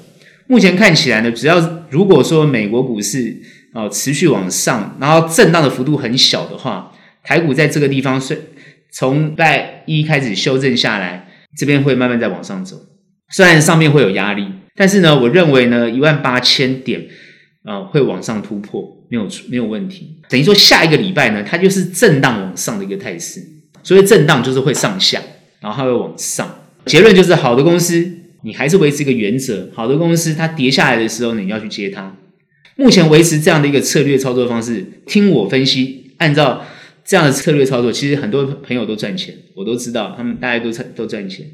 [0.47, 3.35] 目前看起来呢，只要如果说美国股市
[3.73, 6.91] 哦持续往上，然后震荡的幅度很小的话，
[7.23, 8.51] 台股在这个地方是
[8.91, 11.27] 从拜一开始修正下来，
[11.57, 12.77] 这边会慢慢再往上走。
[13.29, 17.07] 虽然上面会有压力，但是呢，我认为呢，一万八千点
[17.63, 20.19] 啊、会往上突破，没有没有问题。
[20.29, 23.41] 等于说下一个礼拜呢，它就是震荡往上的一个态势。
[23.83, 25.21] 所以震荡就是会上下，
[25.59, 26.47] 然后它会往上。
[26.85, 28.11] 结论就是，好的公司
[28.43, 32.15] 你还是维持一个原则，好的公司它跌下来的时候，你要去接它。
[32.79, 36.65] 目前维持这样的一个策略操作方式，听我分析，按照
[37.03, 41.45] 这样的策略操作，其实很多朋友都赚钱，我都知道，他们大家都赚都赚钱。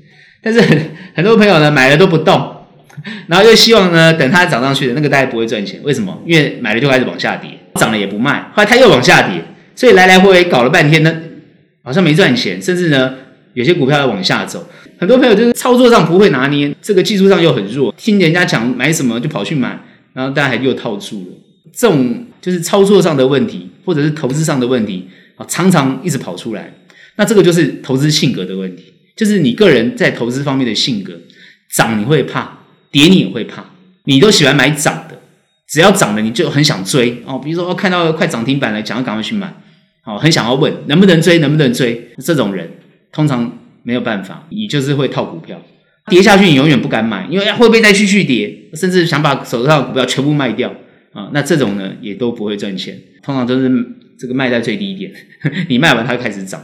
[0.44, 0.80] 但是很
[1.16, 2.56] 很多朋友呢，买了都不动，
[3.26, 6.22] 然后又希望呢，等它涨上去的那个大家不会赚钱，为什么？
[6.28, 9.44] 因为买了就开始往下跌，涨了也不卖，后来它又往下跌，
[9.76, 11.12] 所以来来回回搞了半天呢，
[11.82, 13.16] 好像没赚钱，甚至呢，
[13.56, 14.70] 有些股票要往下走。
[15.00, 19.80] 很多朋友就是操作上不会拿捏，这个技术上又很弱，听人家讲买什么就跑去买，
[20.16, 21.28] 然后大家还又套住了。
[21.74, 26.74] 这种就是操作上的问题，或者是投资上的问题啊，常常一直跑出来。
[27.18, 28.94] 那这个就是投资性格的问题。
[29.16, 31.14] 就是你个人在投资方面的性格，
[31.74, 32.60] 涨你会怕，
[32.92, 33.66] 跌你也会怕，
[34.04, 35.22] 你都喜欢买涨的，
[35.70, 37.40] 只要涨了你就很想追哦。
[37.40, 39.54] 比如说看到快涨停板了，想要赶快去买，
[40.06, 42.10] 哦，很想要问能不能追，能不能追？
[42.18, 42.70] 这种人
[43.14, 45.62] 通常没有办法，你就是会套股票，
[46.08, 50.74] 跌下去你永远不敢买，因为会不会再继续跌，甚至想把手上的股票全部卖掉
[51.14, 51.30] 啊？
[51.34, 53.70] 那这种呢也都不会赚钱，通常都是
[54.18, 55.12] 这个卖在最低点，
[55.70, 56.64] 你卖完它开始涨。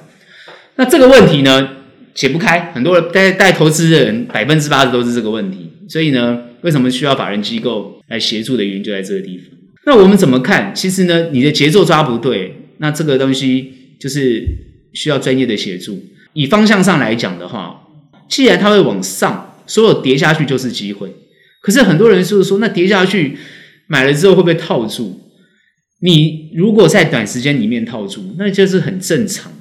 [0.75, 1.77] 那这个问题呢？
[2.13, 9.45] 解不开，很多人带带投资人百分之八十都是这个问题，所以呢，为什么需要法人机构来协助的原因就在这个地方。
[9.85, 10.75] 那我们怎么看？
[10.75, 14.45] 其实呢，你的节奏抓不对，那这个东西就是
[14.91, 16.03] 需要专业的协助。
[16.33, 17.80] 以方向上来讲的话，
[18.31, 21.13] 既然它会往上，所有跌下去就是机会。
[21.61, 23.37] 可是很多人就是说，那跌下去
[23.87, 25.19] 买了之后会不会套住？
[26.01, 29.51] 你如果在短时间里面套住，那就是很正常。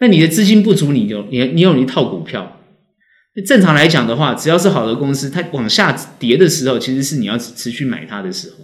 [0.00, 2.56] 那你的资金不足，你就你你有一套股票。
[3.46, 8.56] 正常来讲的话，只要是好的公司，它往下跌的时候，其实是你要持续买它的时候。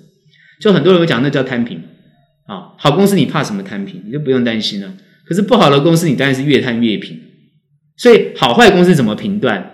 [0.61, 1.83] 就很多人会讲，那叫摊平
[2.47, 2.73] 啊。
[2.79, 4.03] 好公司你怕什么摊平？
[4.07, 4.95] 你就不用担心了。
[5.27, 7.21] 可是不好的公司，你当然是越摊越平。
[7.97, 9.73] 所以好坏公司怎么评断？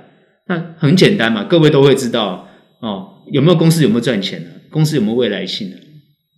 [0.48, 2.48] 那很简单嘛，各位都会知道
[2.80, 3.08] 哦。
[3.30, 4.48] 有没有公司有没有赚钱呢？
[4.70, 5.76] 公司有没有未来性呢？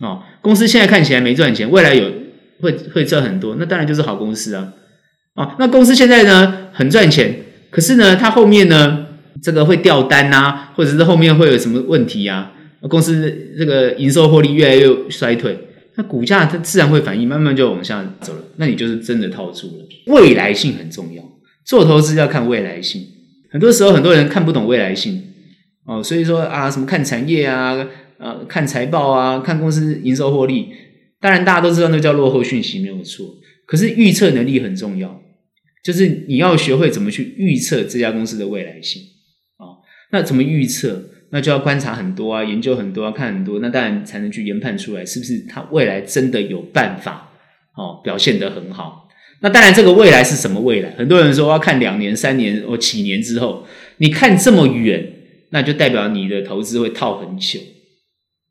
[0.00, 2.10] 哦，公司现在看起来没赚钱，未来有
[2.60, 4.72] 会会赚很多，那当然就是好公司啊。
[5.34, 7.34] 哦，那公司现在呢很赚钱，
[7.70, 9.06] 可是呢，它后面呢
[9.42, 12.52] 这个会掉单啊，或者是后面会有什么问题啊？
[12.88, 15.58] 公司这个营收获利越来越衰退，
[15.96, 18.40] 那股价它自然会反应，慢慢就往下走了。
[18.56, 19.84] 那你就是真的套住了。
[20.06, 21.22] 未来性很重要，
[21.64, 23.02] 做投资要看未来性。
[23.50, 25.22] 很多时候很多人看不懂未来性
[25.84, 27.86] 哦，所以说啊，什么看产业啊，
[28.18, 30.68] 呃，看财报啊，看公司营收获利。
[31.20, 33.26] 当然大家都知道那叫落后讯息没有错，
[33.66, 35.22] 可是预测能力很重要，
[35.82, 39.02] 就是你要学会怎么去预测这家公司的未来性
[39.56, 39.80] 啊。
[40.10, 41.10] 那怎么预测？
[41.30, 47.30] 那就要观察很多啊，研究很多啊，看很多，那当然才能去研判出来是不是它未来真的有办法
[47.76, 49.03] 哦表现得很好。
[49.44, 50.90] 那当然，这个未来是什么未来？
[50.96, 53.66] 很多人说要看两年、三年或几年之后。
[53.98, 55.06] 你看这么远，
[55.50, 57.60] 那就代表你的投资会套很久，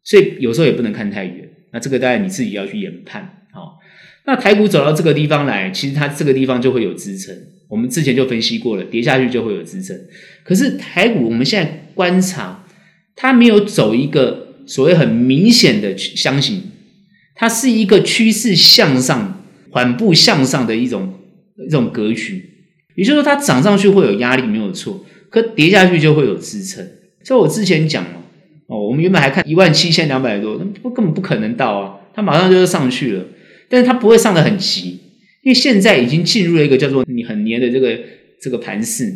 [0.03, 1.49] 所以有时候也不能看太远。
[1.71, 3.43] 那这个当然你自己要去研判。
[3.51, 3.79] 好，
[4.27, 7.35] 那台股走到这个地方来，其实它这个地方就会有支撑。
[7.67, 9.99] 我们之前就分析过了，跌下去就会有支撑。
[10.43, 12.63] 可是台股我们现在观察，
[13.15, 16.71] 它没有走一个所谓很明显的箱型，
[17.33, 19.42] 它是一个趋势向上、
[19.73, 21.13] 缓步向上的一种
[21.67, 22.49] 一种格局。
[22.95, 25.03] 也就是说，它涨上去会有压力，没有错。
[25.29, 26.87] 可跌下去就会有支撑，
[27.23, 28.21] 所以我之前讲了
[28.67, 33.25] 哦，我们原本还看一万七千两百多，那不根本不可能到啊，它马上就是上去了，
[33.67, 34.91] 但是它不会上得很急，
[35.41, 37.99] 因为现在已经进入了一个叫做你很黏的这个
[38.39, 39.11] 这个盘势，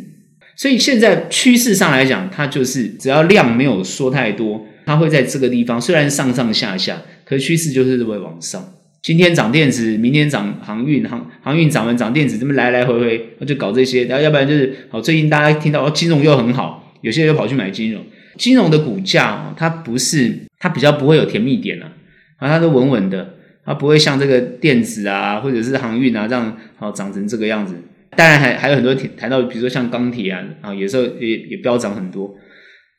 [0.55, 8.73] 所以现在趋势上来讲，它就是只要量没有缩太多，它会在这个地方虽然上上下下，可趋势就是会往上。
[9.01, 14.03] 今天涨电子，明天涨航运，航航运涨完涨电子，这么来来回回，就搞这些。
[14.05, 18.03] 然后要不然就是，好，最近大家听到哦，金融又很好，有些人又跑去买金融。
[18.35, 21.91] 金融的股价哦，它不是，它比较不会有甜蜜点啊，
[22.37, 27.75] 啊，它都稳稳的，它不会像这个电子啊，或者是航运啊这样，好涨成这个样子。
[28.15, 32.35] 当然还还有很多谈到，比如说像钢铁啊，啊，有时候也也飙涨很多。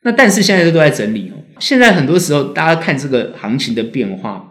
[0.03, 1.37] 那但是现在都在整理哦。
[1.59, 4.48] 现在很多时候，大家看这个行情的变化。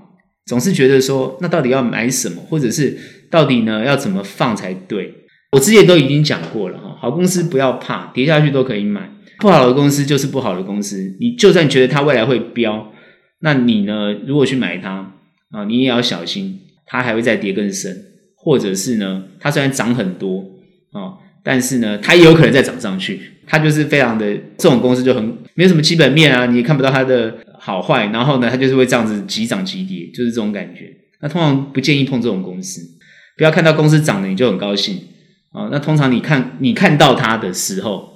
[0.48, 2.96] 总是觉得说，那到底要买什么，或者是
[3.30, 5.12] 到底呢要怎么放才对？
[5.52, 11.14] 我之前都已经讲过了哈，好公司不要怕，跌下去都可以买，不好的公司就是不好的公司。
[11.20, 12.90] 你就算觉得它未来会飙，
[13.40, 15.12] 那你呢，如果去买它
[15.50, 17.94] 啊，你也要小心，它还会再跌更深，
[18.34, 20.42] 或者是呢，它虽然涨很多
[20.92, 23.20] 啊，但是呢，它也有可能再涨上去。
[23.46, 25.22] 它就是非常的这种公司就很
[25.54, 27.34] 没有什么基本面啊，你也看不到它的。
[27.68, 30.90] 好坏，然后呢，它就是会这样子急涨急跌，就是这种感觉。
[31.20, 32.80] 那通常不建议碰这种公司，
[33.36, 34.96] 不要看到公司涨了你就很高兴
[35.52, 35.68] 啊。
[35.70, 38.08] 那通常你看你看到它的时候，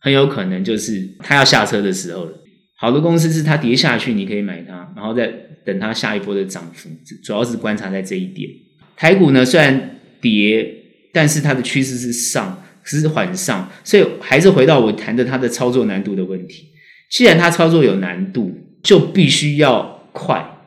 [0.00, 2.32] 很有可能就是它要下车的时候了。
[2.78, 5.26] 好的公司是它跌下去你可以买它，然后再
[5.66, 6.88] 等它下一波的涨幅，
[7.24, 8.48] 主要是观察在这一点。
[8.96, 10.72] 台股呢虽然跌，
[11.12, 16.66] 但是它的趋势是上，是缓上，所以还是回到我谈的它的操作难度的问题。
[17.10, 18.59] 既然它操作有难度。
[18.82, 20.58] 就必须要快，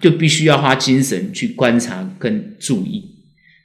[0.00, 3.04] 就必须要花精神去观察跟注意。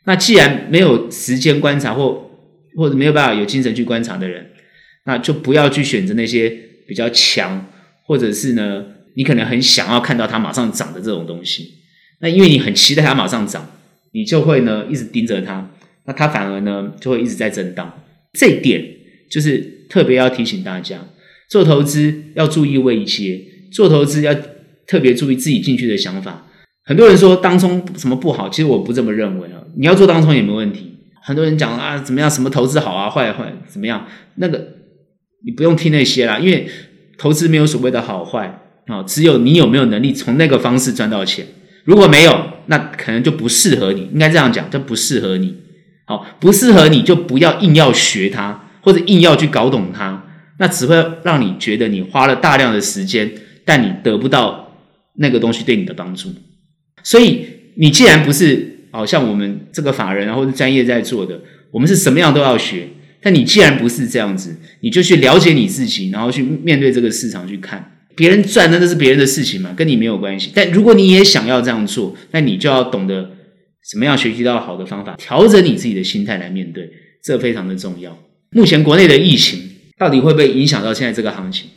[0.03, 2.29] 那既然没有时间观察或
[2.75, 4.51] 或者没有办法有精神去观察的人，
[5.05, 6.49] 那就不要去选择那些
[6.87, 7.65] 比较强，
[8.03, 11.73] 或者是呢，你可能很想要看到它马上涨的这种东西。
[12.19, 13.67] 那因为你很期待它马上涨，
[14.11, 15.71] 你就会呢一直盯着它，
[16.05, 18.03] 那它反而呢就会一直在震荡。
[18.33, 18.85] 这一点
[19.31, 20.99] 就是特别要提醒大家，
[21.49, 23.41] 做投资要注意为一些。
[23.75, 24.33] 做投资要
[24.87, 26.45] 特别注意自己进去的想法。
[26.85, 29.59] 很多人说当冲什么不好，其实我不这么认为啊。
[29.75, 30.93] 你要做当冲也没问题。
[31.21, 34.07] 很多人讲啊，怎么样，什么投资好啊，坏坏怎么样？
[34.35, 34.65] 那个
[35.45, 36.67] 你不用听那些啦，因为
[37.17, 41.45] 投资没有所谓的好坏啊，只有你有没有能力从那个方式赚到钱。
[41.83, 44.07] 如果没有，那可能就不适合你。
[44.13, 45.53] 应该这样讲，就不适合你。
[46.05, 50.23] 好，不适合你就不要硬要学它，或者硬要去搞懂它，
[50.59, 53.31] 那只会让你觉得你花了大量的时间。
[53.65, 54.71] 但你得不到
[55.15, 56.29] 那个东西对你的帮助，
[57.03, 62.87] 所以你既然不是好像我们这个法人啊，或者专业在做的，我们是什么样都要学。
[63.21, 67.91] 但你既然不是这样子，你就去了解你自己，然后去面对这个市场去看。
[68.15, 70.51] 别人赚的那是别人的事情嘛，跟你没有关系。
[70.53, 73.31] 但如果你也想要这样做，那你就要懂得
[73.91, 76.87] 怎么样学习到好的方法，调整你自己的心态来面对，
[77.23, 78.17] 这非常的重要。
[78.51, 79.59] 目前国内的疫情
[79.97, 81.67] 到底会不会影响到现在这个行情？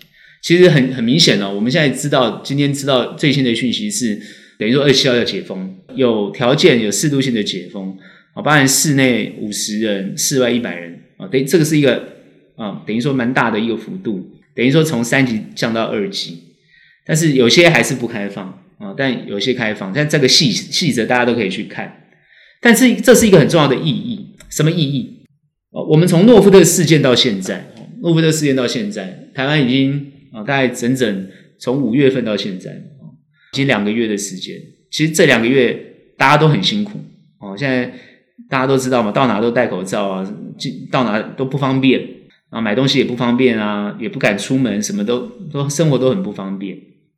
[0.40, 4.18] 其实很很明显哦，我们现在知道，今天知道最新的讯息是，
[4.58, 7.96] 等于说二七号要解封，有条件有适度性的解封
[8.34, 12.08] 啊，包含室内五十人，室外一百人啊，等于这个是一个
[12.56, 16.38] 啊，等于说蛮大的一个幅度，等于说从三级降到二级，
[17.04, 18.46] 但是有些还是不开放
[18.78, 22.04] 啊，但有些开放，但这个细细则大家都可以去看，
[22.62, 25.24] 但是这是一个很重要的意义，什么意义？
[25.72, 30.12] 哦，我们从诺富特事件到现在，诺富特事件到现在，台湾已经。
[30.32, 33.04] 啊，大概整整从五月份到现在啊，
[33.52, 34.56] 已经两个月的时间。
[34.90, 35.78] 其实这两个月
[36.16, 36.98] 大家都很辛苦
[37.40, 37.56] 哦。
[37.56, 37.92] 现在
[38.48, 40.34] 大家都知道嘛，到哪都戴口罩啊，
[40.90, 42.00] 到哪都不方便
[42.50, 45.20] 啊，买东西也不方便啊，也不敢出门，什么都
[45.52, 46.76] 都生活都很不方便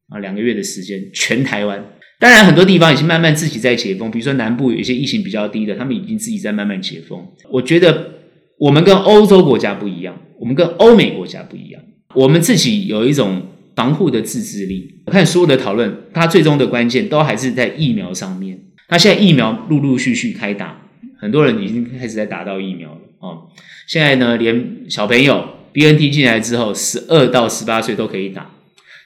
[0.08, 0.18] 啊。
[0.18, 1.84] 两个月的时间，全台湾
[2.18, 7.26] 当然，很多地方已经慢慢自己在解封，比如说南部有一些疫情比较低的，他们已经自己在慢慢解封。
[7.50, 8.12] 我觉得
[8.58, 11.79] 我们跟欧洲国家不一样，我们跟欧美国家不一样，
[12.14, 13.42] 我们自己有一种
[13.74, 15.02] 防护的自制力。
[15.06, 18.58] 我看所有的讨论，它最终的关键都还是在疫苗上面。
[18.88, 20.82] 那现在疫苗陆陆续续开打，
[21.18, 23.48] 很多人已经开始在打到疫苗了哦。
[23.86, 28.50] 现在呢，连小朋友 BNT 进来之后，十二到十八岁都可以打，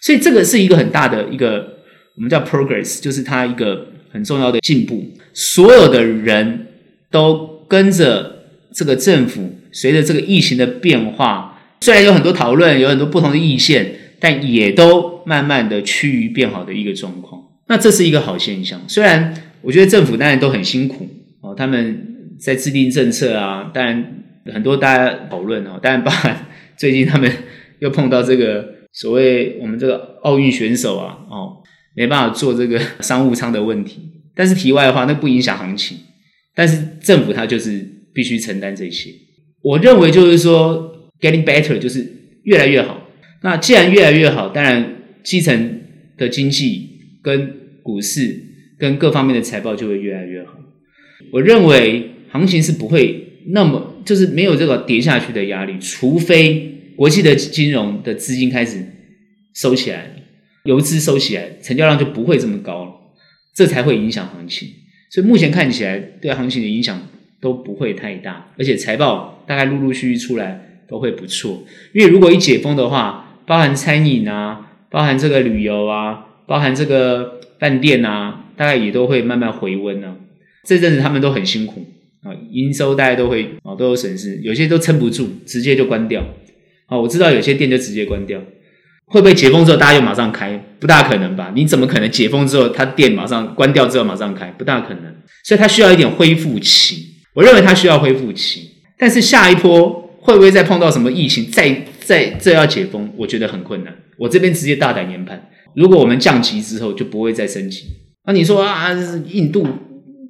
[0.00, 1.72] 所以这个是一个很大的一个。
[2.16, 5.04] 我们叫 progress，就是它一个很重要的进步。
[5.32, 6.68] 所有的人
[7.10, 11.53] 都跟着这个政府，随着这个疫情的变化，
[11.84, 17.42] 虽然有很多讨论，有很多不同的意见，但也都慢慢的趋于变好的一个状况。
[17.68, 18.80] 那这是一个好现象。
[18.88, 21.06] 虽然我觉得政府当然都很辛苦
[21.42, 26.46] 哦，他们在制定政策啊，当然很多大家讨论哦，当然包含
[26.78, 27.30] 最近他们
[27.80, 31.60] 又碰到这个所谓我们这个奥运选手啊，哦。
[31.96, 34.00] 没办法做这个商务舱的问题，
[34.34, 35.96] 但是题外的话，那不影响行情。
[36.52, 39.10] 但是政府它就是必须承担这些。
[39.62, 40.93] 我认为就是说
[41.24, 42.06] ，getting better 就是
[42.42, 43.08] 越来越好。
[43.42, 45.80] 那既然越来越好，当然基层
[46.18, 46.90] 的经济
[47.22, 48.38] 跟股市
[48.78, 50.58] 跟各方面的财报就会越来越好。
[51.32, 58.84] 我认为行情是不会那么就是没有这个跌下去的压力，除非国际的金融的资金开始
[59.54, 60.10] 收起来。
[60.64, 62.92] 游资收起来，成交量就不会这么高了，
[63.54, 64.66] 这才会影响行情。
[65.10, 67.06] 所以目前看起来，对行情的影响
[67.38, 71.64] 都不会太大，而且财报大概陆陆续续出来都会不错。
[71.92, 80.16] 因为如果一解封的话，包含餐饮啊，包含这个旅游啊，包含这个饭店啊，大概也都会慢慢回温呢、啊。
[80.64, 81.84] 这阵子他们都很辛苦
[82.22, 86.22] 啊，营收大家都会啊都有损失，有些都撑不住，直接就关掉。
[86.86, 88.40] 啊，我知道有些店就直接关掉。
[89.06, 90.56] 会不会解封之后大家又马上开？
[90.78, 91.52] 不大可能吧？
[91.54, 94.46] 你怎么可能解封之后他店马上关掉之后马上开？
[94.52, 95.02] 不大可能。
[95.42, 97.08] 所以它需要一点恢复期。
[97.34, 98.70] 我认为它需要恢复期。
[98.96, 101.50] 但是下一波会不会再碰到什么疫情？
[101.50, 103.94] 再再这要解封，我觉得很困难。
[104.18, 107.84] 我这边直接大胆研判，如果我们降级之后就不会再升级。
[108.26, 108.90] 那你说啊，
[109.30, 109.66] 印度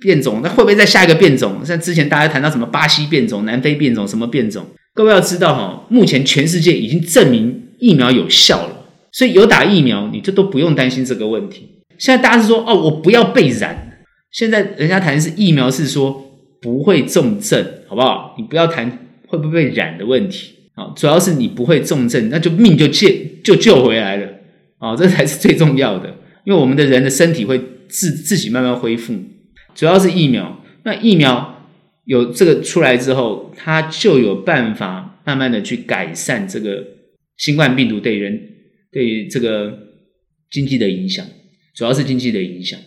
[0.00, 1.64] 变种，那会不会再下一个变种？
[1.64, 4.66] 像之前大家谈到什么巴西变种、南非变种，什么变种？
[4.92, 7.62] 各位要知道哈，目前全世界已经证明。
[7.80, 11.68] 疫苗有效了，所以有打疫苗，你就都不用担心这个问题。
[11.98, 13.98] 现在大家是说，哦，我不要被染。
[14.30, 16.24] 现在人家谈的是疫苗，是说
[16.62, 18.36] 不会重症，好不好？
[18.38, 19.03] 你不要谈
[19.34, 23.08] 会不会被染的问题啊，主要是你不会重症，那就命就救
[23.42, 24.28] 就救回来了
[24.78, 26.16] 啊，这才是最重要的。
[26.44, 29.14] 因为我们的人的身体会自自己慢慢恢复，
[29.74, 30.64] 主要是疫苗。
[30.84, 31.66] 那疫苗
[32.04, 36.94] 有这个出来之后，它就有办法慢慢的去改善这个。
[37.36, 38.40] 新冠病毒对人
[38.92, 39.76] 对这个
[40.52, 41.26] 经济的影响，
[41.74, 42.78] 主要是经济的影响。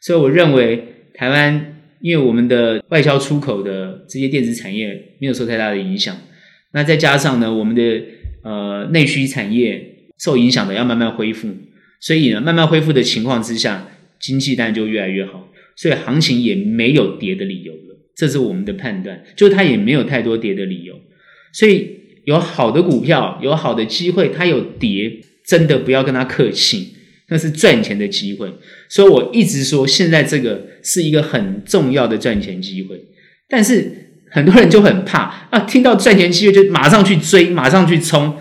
[0.00, 0.82] 所以我认为
[1.12, 6.16] 台湾，因为我们的外销出口的这些电子产业没有受太大的影响，
[6.72, 7.82] 那再加上呢，我们的
[8.42, 11.48] 呃内需产业受影响的要慢慢恢复，
[12.00, 13.88] 所以呢，慢慢恢复的情况之下，
[14.18, 17.98] 经济当然就越来越好，所以行情也没有跌的理由了。
[18.16, 21.00] 这是我们的判断，就它也没有太多跌的理由，
[21.52, 21.98] 所以。
[22.26, 26.94] 有好的股票，有好的机会，它有跌，真的不要跟它客气，
[27.30, 28.52] 那是赚钱的机会。
[28.88, 33.02] 所以我一直说，现在这个是一个很重要的赚钱机会。
[33.48, 38.36] 但是很多人就很怕啊，听到赚钱机会就马上去追，马上去冲。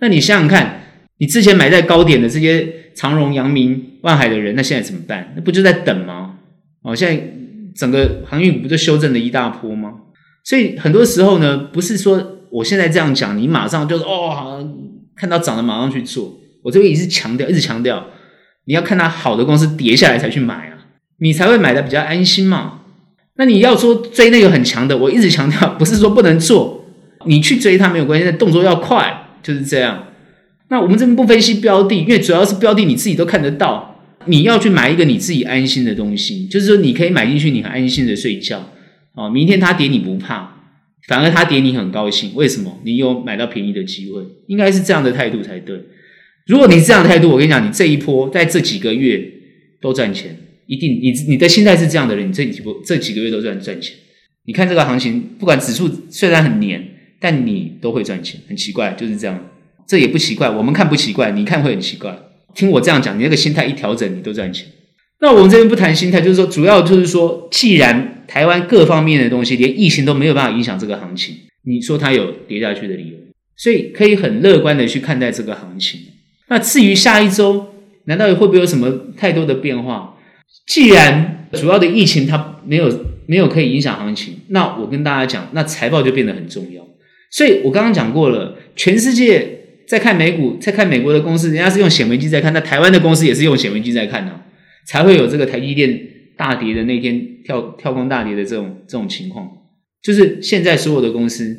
[0.00, 0.82] 那你想想看，
[1.18, 5.32] 你之前买在高点的这些长荣、阳明、万海的人，那现在怎么办？
[5.34, 6.36] 那不就在等吗？
[6.82, 7.34] 哦，现在
[7.74, 9.94] 整个航运股不就修正了一大波吗？
[10.44, 12.30] 所以很多时候呢，不是说。
[12.54, 14.64] 我现在这样讲，你马上就是哦，
[15.16, 16.38] 看到涨了马上去做。
[16.62, 18.08] 我这边也是强调，一直强调，
[18.66, 20.78] 你要看它好的公司跌下来才去买啊，
[21.18, 22.80] 你才会买的比较安心嘛。
[23.36, 26.84] 那你要说追那个很强的，我一直强调，不是说不能做，
[27.26, 30.06] 你去追它没有关系，但动作要快，就是这样。
[30.68, 38.70] 那我们这边不分析标的，因为主要是标的你自己都看得到，你要去买一个你自己安心的东西，就是说你可以买进去，你很安心的睡觉
[39.14, 39.28] 哦。
[39.28, 40.52] 明天它跌你不怕。
[41.06, 42.80] 反而他跌，你很高兴，为什么？
[42.82, 45.76] 你有买到便宜的机会，应该是这样的态度才对。
[46.46, 49.22] 如果你是这样的态度，我跟你讲，你这一波在这几个月
[49.80, 50.36] 都赚钱，
[50.66, 51.00] 一定。
[51.00, 53.96] 你你的心态是这样的人，你这几波这几个月都赚赚钱。
[54.44, 56.86] 你看这个行情，不管指数虽然很黏，
[57.18, 59.50] 但你都会赚钱，很奇怪，就是这样。
[59.86, 62.14] 这也不奇怪，我们看不奇怪，你看会很奇怪。
[62.54, 64.66] 听我这样讲，你那个心态一调整，你都赚钱。
[65.20, 71.34] 那我们这边不谈心态，就是说，主要就是说，既然台湾各方面的东西连疫情都没有办法影响这个行情，
[71.64, 73.16] 你说它有跌下去的理由，
[73.56, 76.00] 所以可以很乐观的去看待这个行情。
[76.48, 77.74] 那至于下一周，
[78.04, 80.16] 难道会不会有什么太多的变化？
[80.66, 86.86] 既然主要的疫情它没有没有可以影响行情，那我跟大家讲，那财报就变得很重要。
[87.30, 94.40] 所以我刚刚讲过了，全世界在看美股，在看美国的公司，人家是用显微镜在看，那台湾的公司也是用显微镜在看呢、
[94.86, 95.98] 才会有这个台积电
[96.36, 99.48] 大跌的那天跳跳空大跌的这种这种情况。
[100.02, 101.56] 就是现在所有的公司，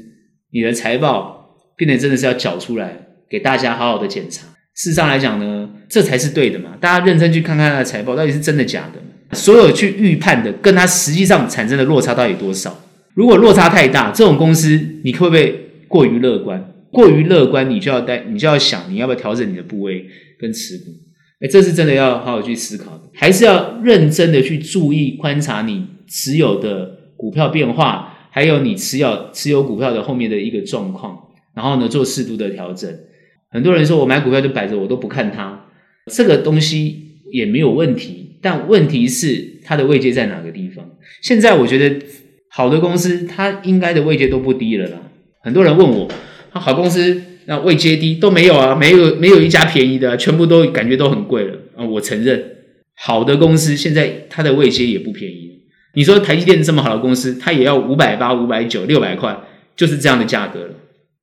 [0.51, 4.45] 你的财报变得真的是要缴出来给大家好好的检查。
[4.75, 6.71] 事实上来讲呢，这才是对的嘛。
[6.79, 9.35] 大家认真去看看它的财报，到底是真的假的？
[9.35, 12.77] 所有去预判的，跟它实际上产生的落差到底多少？
[13.13, 15.61] 如果落差太大，这种公司你会不会？
[15.87, 20.05] 过于乐观，过于乐观，你就要带，你就要想，你要不要调整你的部位
[20.37, 20.85] 跟持股？
[21.39, 31.17] 诶，这是真的要好好去思考的，还是要认真的去注意观察你持有的股票变化，还有你持有持有股票的后面的一个状况，
[31.53, 32.91] 然后呢，做适度的调整。
[33.55, 35.67] 很多人说我买股票就摆着，我都不看它，
[36.11, 40.85] 这个东西也没有问题，但问题是它的位阶在哪个地方？
[41.21, 42.05] 现在我觉得
[42.49, 44.97] 好的公司，它应该的位阶都不低了啦。
[45.41, 46.11] 很多人问我，
[46.49, 51.85] 好公司那位阶低都没有啊，没有没有一家便宜的，全部都感觉都很贵了啊。
[51.85, 52.43] 我承认，
[52.97, 55.61] 好的公司现在它的位阶也不便宜。
[55.93, 59.33] 你说台积电这么好的公司，它也要五百八、五百九、六百块，
[59.77, 60.75] 就是这样的价格了，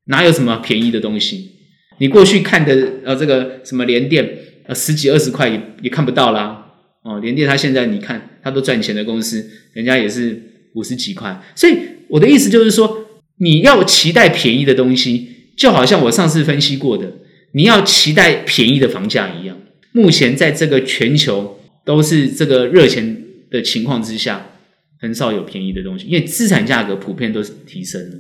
[0.07, 1.51] 哪有什么便宜的东西？
[1.99, 6.73] 你过去看的呃这个什么联电，呃十几二十块也也看不到啦。
[7.03, 10.41] 哦，联电它现在你看它都赚钱的公司，人家也是
[10.75, 11.43] 五十几块。
[11.55, 11.77] 所以
[12.09, 12.99] 我的意思就是说。
[13.39, 17.13] 你要期待便宜的东西，就好像我上次分析过的，
[17.55, 19.57] 你要期待便宜的房价一样。
[19.91, 24.47] 目前在这个全球都是这个热钱的情况之下，
[25.01, 28.17] 很少有便宜的东西，因为资产价格普遍都是提升了，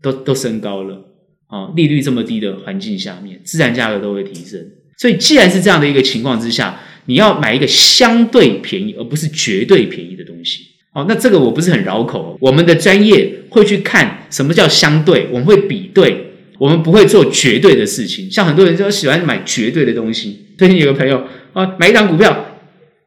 [0.00, 1.04] 都都升高了
[1.48, 1.70] 啊！
[1.76, 4.60] 利率这么低的环境下面，自然价格都会提升。
[4.98, 10.62] 所以，既然是这样的一个情况之下，你要买一个相对便宜，而不是绝对便宜的东西。
[10.92, 12.36] 哦，那这个我不是很绕口。
[12.40, 18.30] 我们的专业会去看什么叫相对，我们会比对，我们不会做绝对的事情。
[18.30, 20.46] 像很多人就喜欢买绝对的东西。
[20.56, 21.22] 最近有个朋友
[21.52, 22.46] 啊，买一档股票，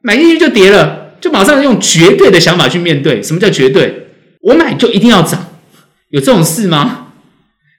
[0.02, 3.22] 买进去就跌了，就马上用绝对的想法去面对。
[3.24, 4.06] 什么叫绝对？
[4.42, 5.58] 我买就一定要涨，
[6.12, 7.09] 有这种事吗？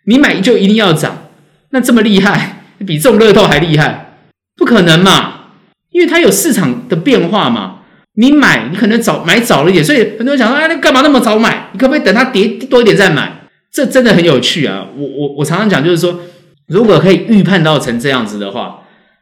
[0.05, 1.29] 你买就一定要涨，
[1.71, 4.17] 那这么厉害， 比中乐透还厉害？
[4.57, 5.53] 不可能嘛，
[5.91, 7.77] 因为它有市场的变化嘛。
[8.15, 11.69] 你买，你可能早买早了一点，所以很多人想说：“啊，你干嘛那么早买？
[11.73, 14.89] 你可不可以等它跌多一点再买？”这真的很有趣啊！
[14.97, 16.21] 我我我常常讲，就是说，
[16.67, 18.81] 如果可以预判到成这样子的话，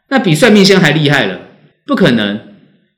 [0.09, 1.39] 那比算命仙还厉害了。
[1.87, 2.41] 不可能，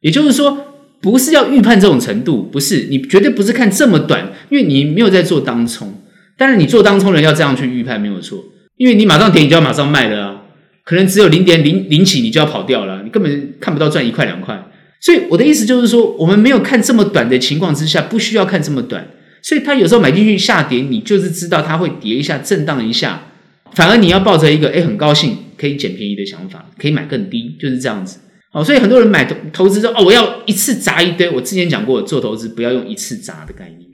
[0.01, 5.93] 也就是说，不是要预判这种程度，不是你绝对不是看这么短，因为你没有在做当冲。
[6.41, 8.43] 但是你做当冲人要这样去预判没有错，
[8.79, 10.43] 因为你马上点，你就要马上卖了啊，
[10.85, 14.59] 可能只有零点零零几，你就要跑掉了，你根本看不到赚一块两块。
[15.03, 19.07] 所以我的意思就是说，我们没有看这么短的情况之下，不需要看这么短。
[19.43, 23.23] 所以他有时候买进去下跌，你就是知道它会跌一下，震荡一下。
[23.75, 28.19] 反而你要抱着一个诶很高兴可以捡便宜的想法，可以买更低，就是这样子。
[28.51, 31.29] 好，所以很多人买投投资说哦，我要一次砸一堆。
[31.29, 33.89] 我之前讲过，做投资不要用一次砸的概念，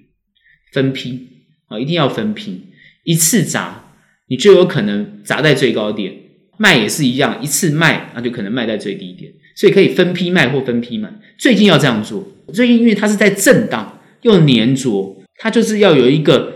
[0.72, 1.28] 分批
[1.68, 2.62] 啊，一定要分批。
[3.04, 3.94] 一次砸，
[4.28, 6.12] 你就有可能砸在最高点；
[6.58, 9.32] 卖也是一样，一次卖，那就可能卖在最低点。
[9.54, 11.08] 所以可以分批卖或分批买，
[11.38, 12.26] 最近要这样做。
[12.52, 16.54] 最近因为它是在震荡又黏着，它就是要有一个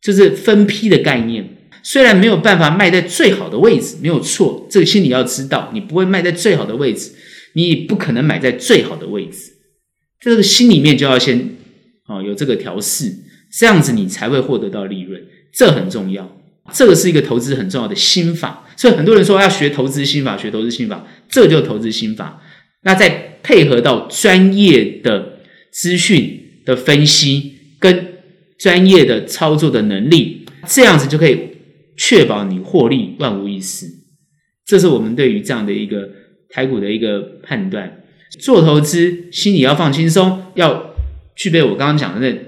[0.00, 1.56] 就是分批的概念。
[1.82, 7.12] 虽然没有办法卖在最好的位置，没有错，这个心里要知道，你不会卖在最好的位置，
[7.54, 9.52] 你也不可能买在最好的位置。
[10.20, 11.56] 这个心里面就要先
[12.06, 13.12] 啊有这个调试，
[13.50, 15.22] 这样子你才会获得到利润，
[15.52, 16.36] 这很重要。
[16.72, 18.66] 这个是一个投资很重要的心法。
[18.76, 22.42] 所以很多人说要学投资心法，学投资心法，这就投资心法。
[22.82, 25.40] 那再配合到专业的
[25.72, 28.14] 资讯的分析跟
[28.58, 31.48] 专业的操作的能力，这样子就可以
[31.96, 33.86] 确保你获利万无一失。
[34.66, 36.10] 这是我们对于这样的一个
[36.50, 38.04] 台股的一个判断。
[38.38, 40.94] 做投资心里要放轻松，要
[41.34, 42.38] 具备我刚刚讲的那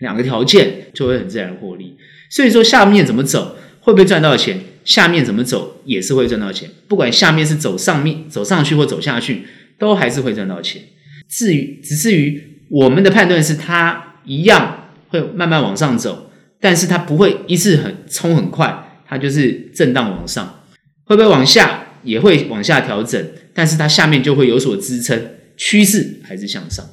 [0.00, 1.96] 两个条件，就会很自然获利。
[2.28, 4.60] 所以说下面怎么走，会不会赚到钱？
[4.82, 9.42] 下面怎么走也是会赚到钱，不管下面是走上面走上去或走下去，
[9.78, 10.82] 都还是会赚到钱。
[11.28, 20.62] 至于只至于我们的判断是，它一样会慢慢往上走，但是它不会一次很冲很快，它就是震荡往上，
[21.04, 23.22] 会不会往下也会往下调整，
[23.52, 26.84] 但是它下面就会有所支撑，趋势还是向上。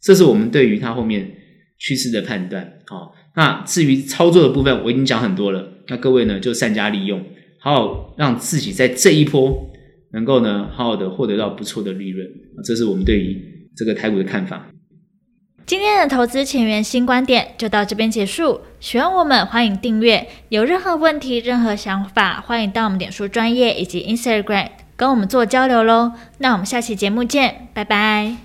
[0.00, 1.28] 这是我们对于它后面
[1.82, 2.72] 趋势的判断。
[2.86, 5.68] 好，那至于操作的部分，我已经讲很多了。
[5.88, 7.20] 那各位呢，就善加利用，
[7.60, 9.68] 好好让自己在这一波
[10.12, 12.26] 能够呢，好好的获得到不错的利润。
[12.64, 14.68] 这是我们对于这个台股的看法。
[15.64, 18.60] 今天的投资前沿新观点就到这边结束。
[18.78, 20.26] 喜欢我们，欢迎订阅。
[20.48, 26.12] 有任何问题、任何想法，欢迎到我们点书专业以及 Instagram 跟我们做交流喽。
[26.38, 28.36] 那我们下期节目见，拜拜。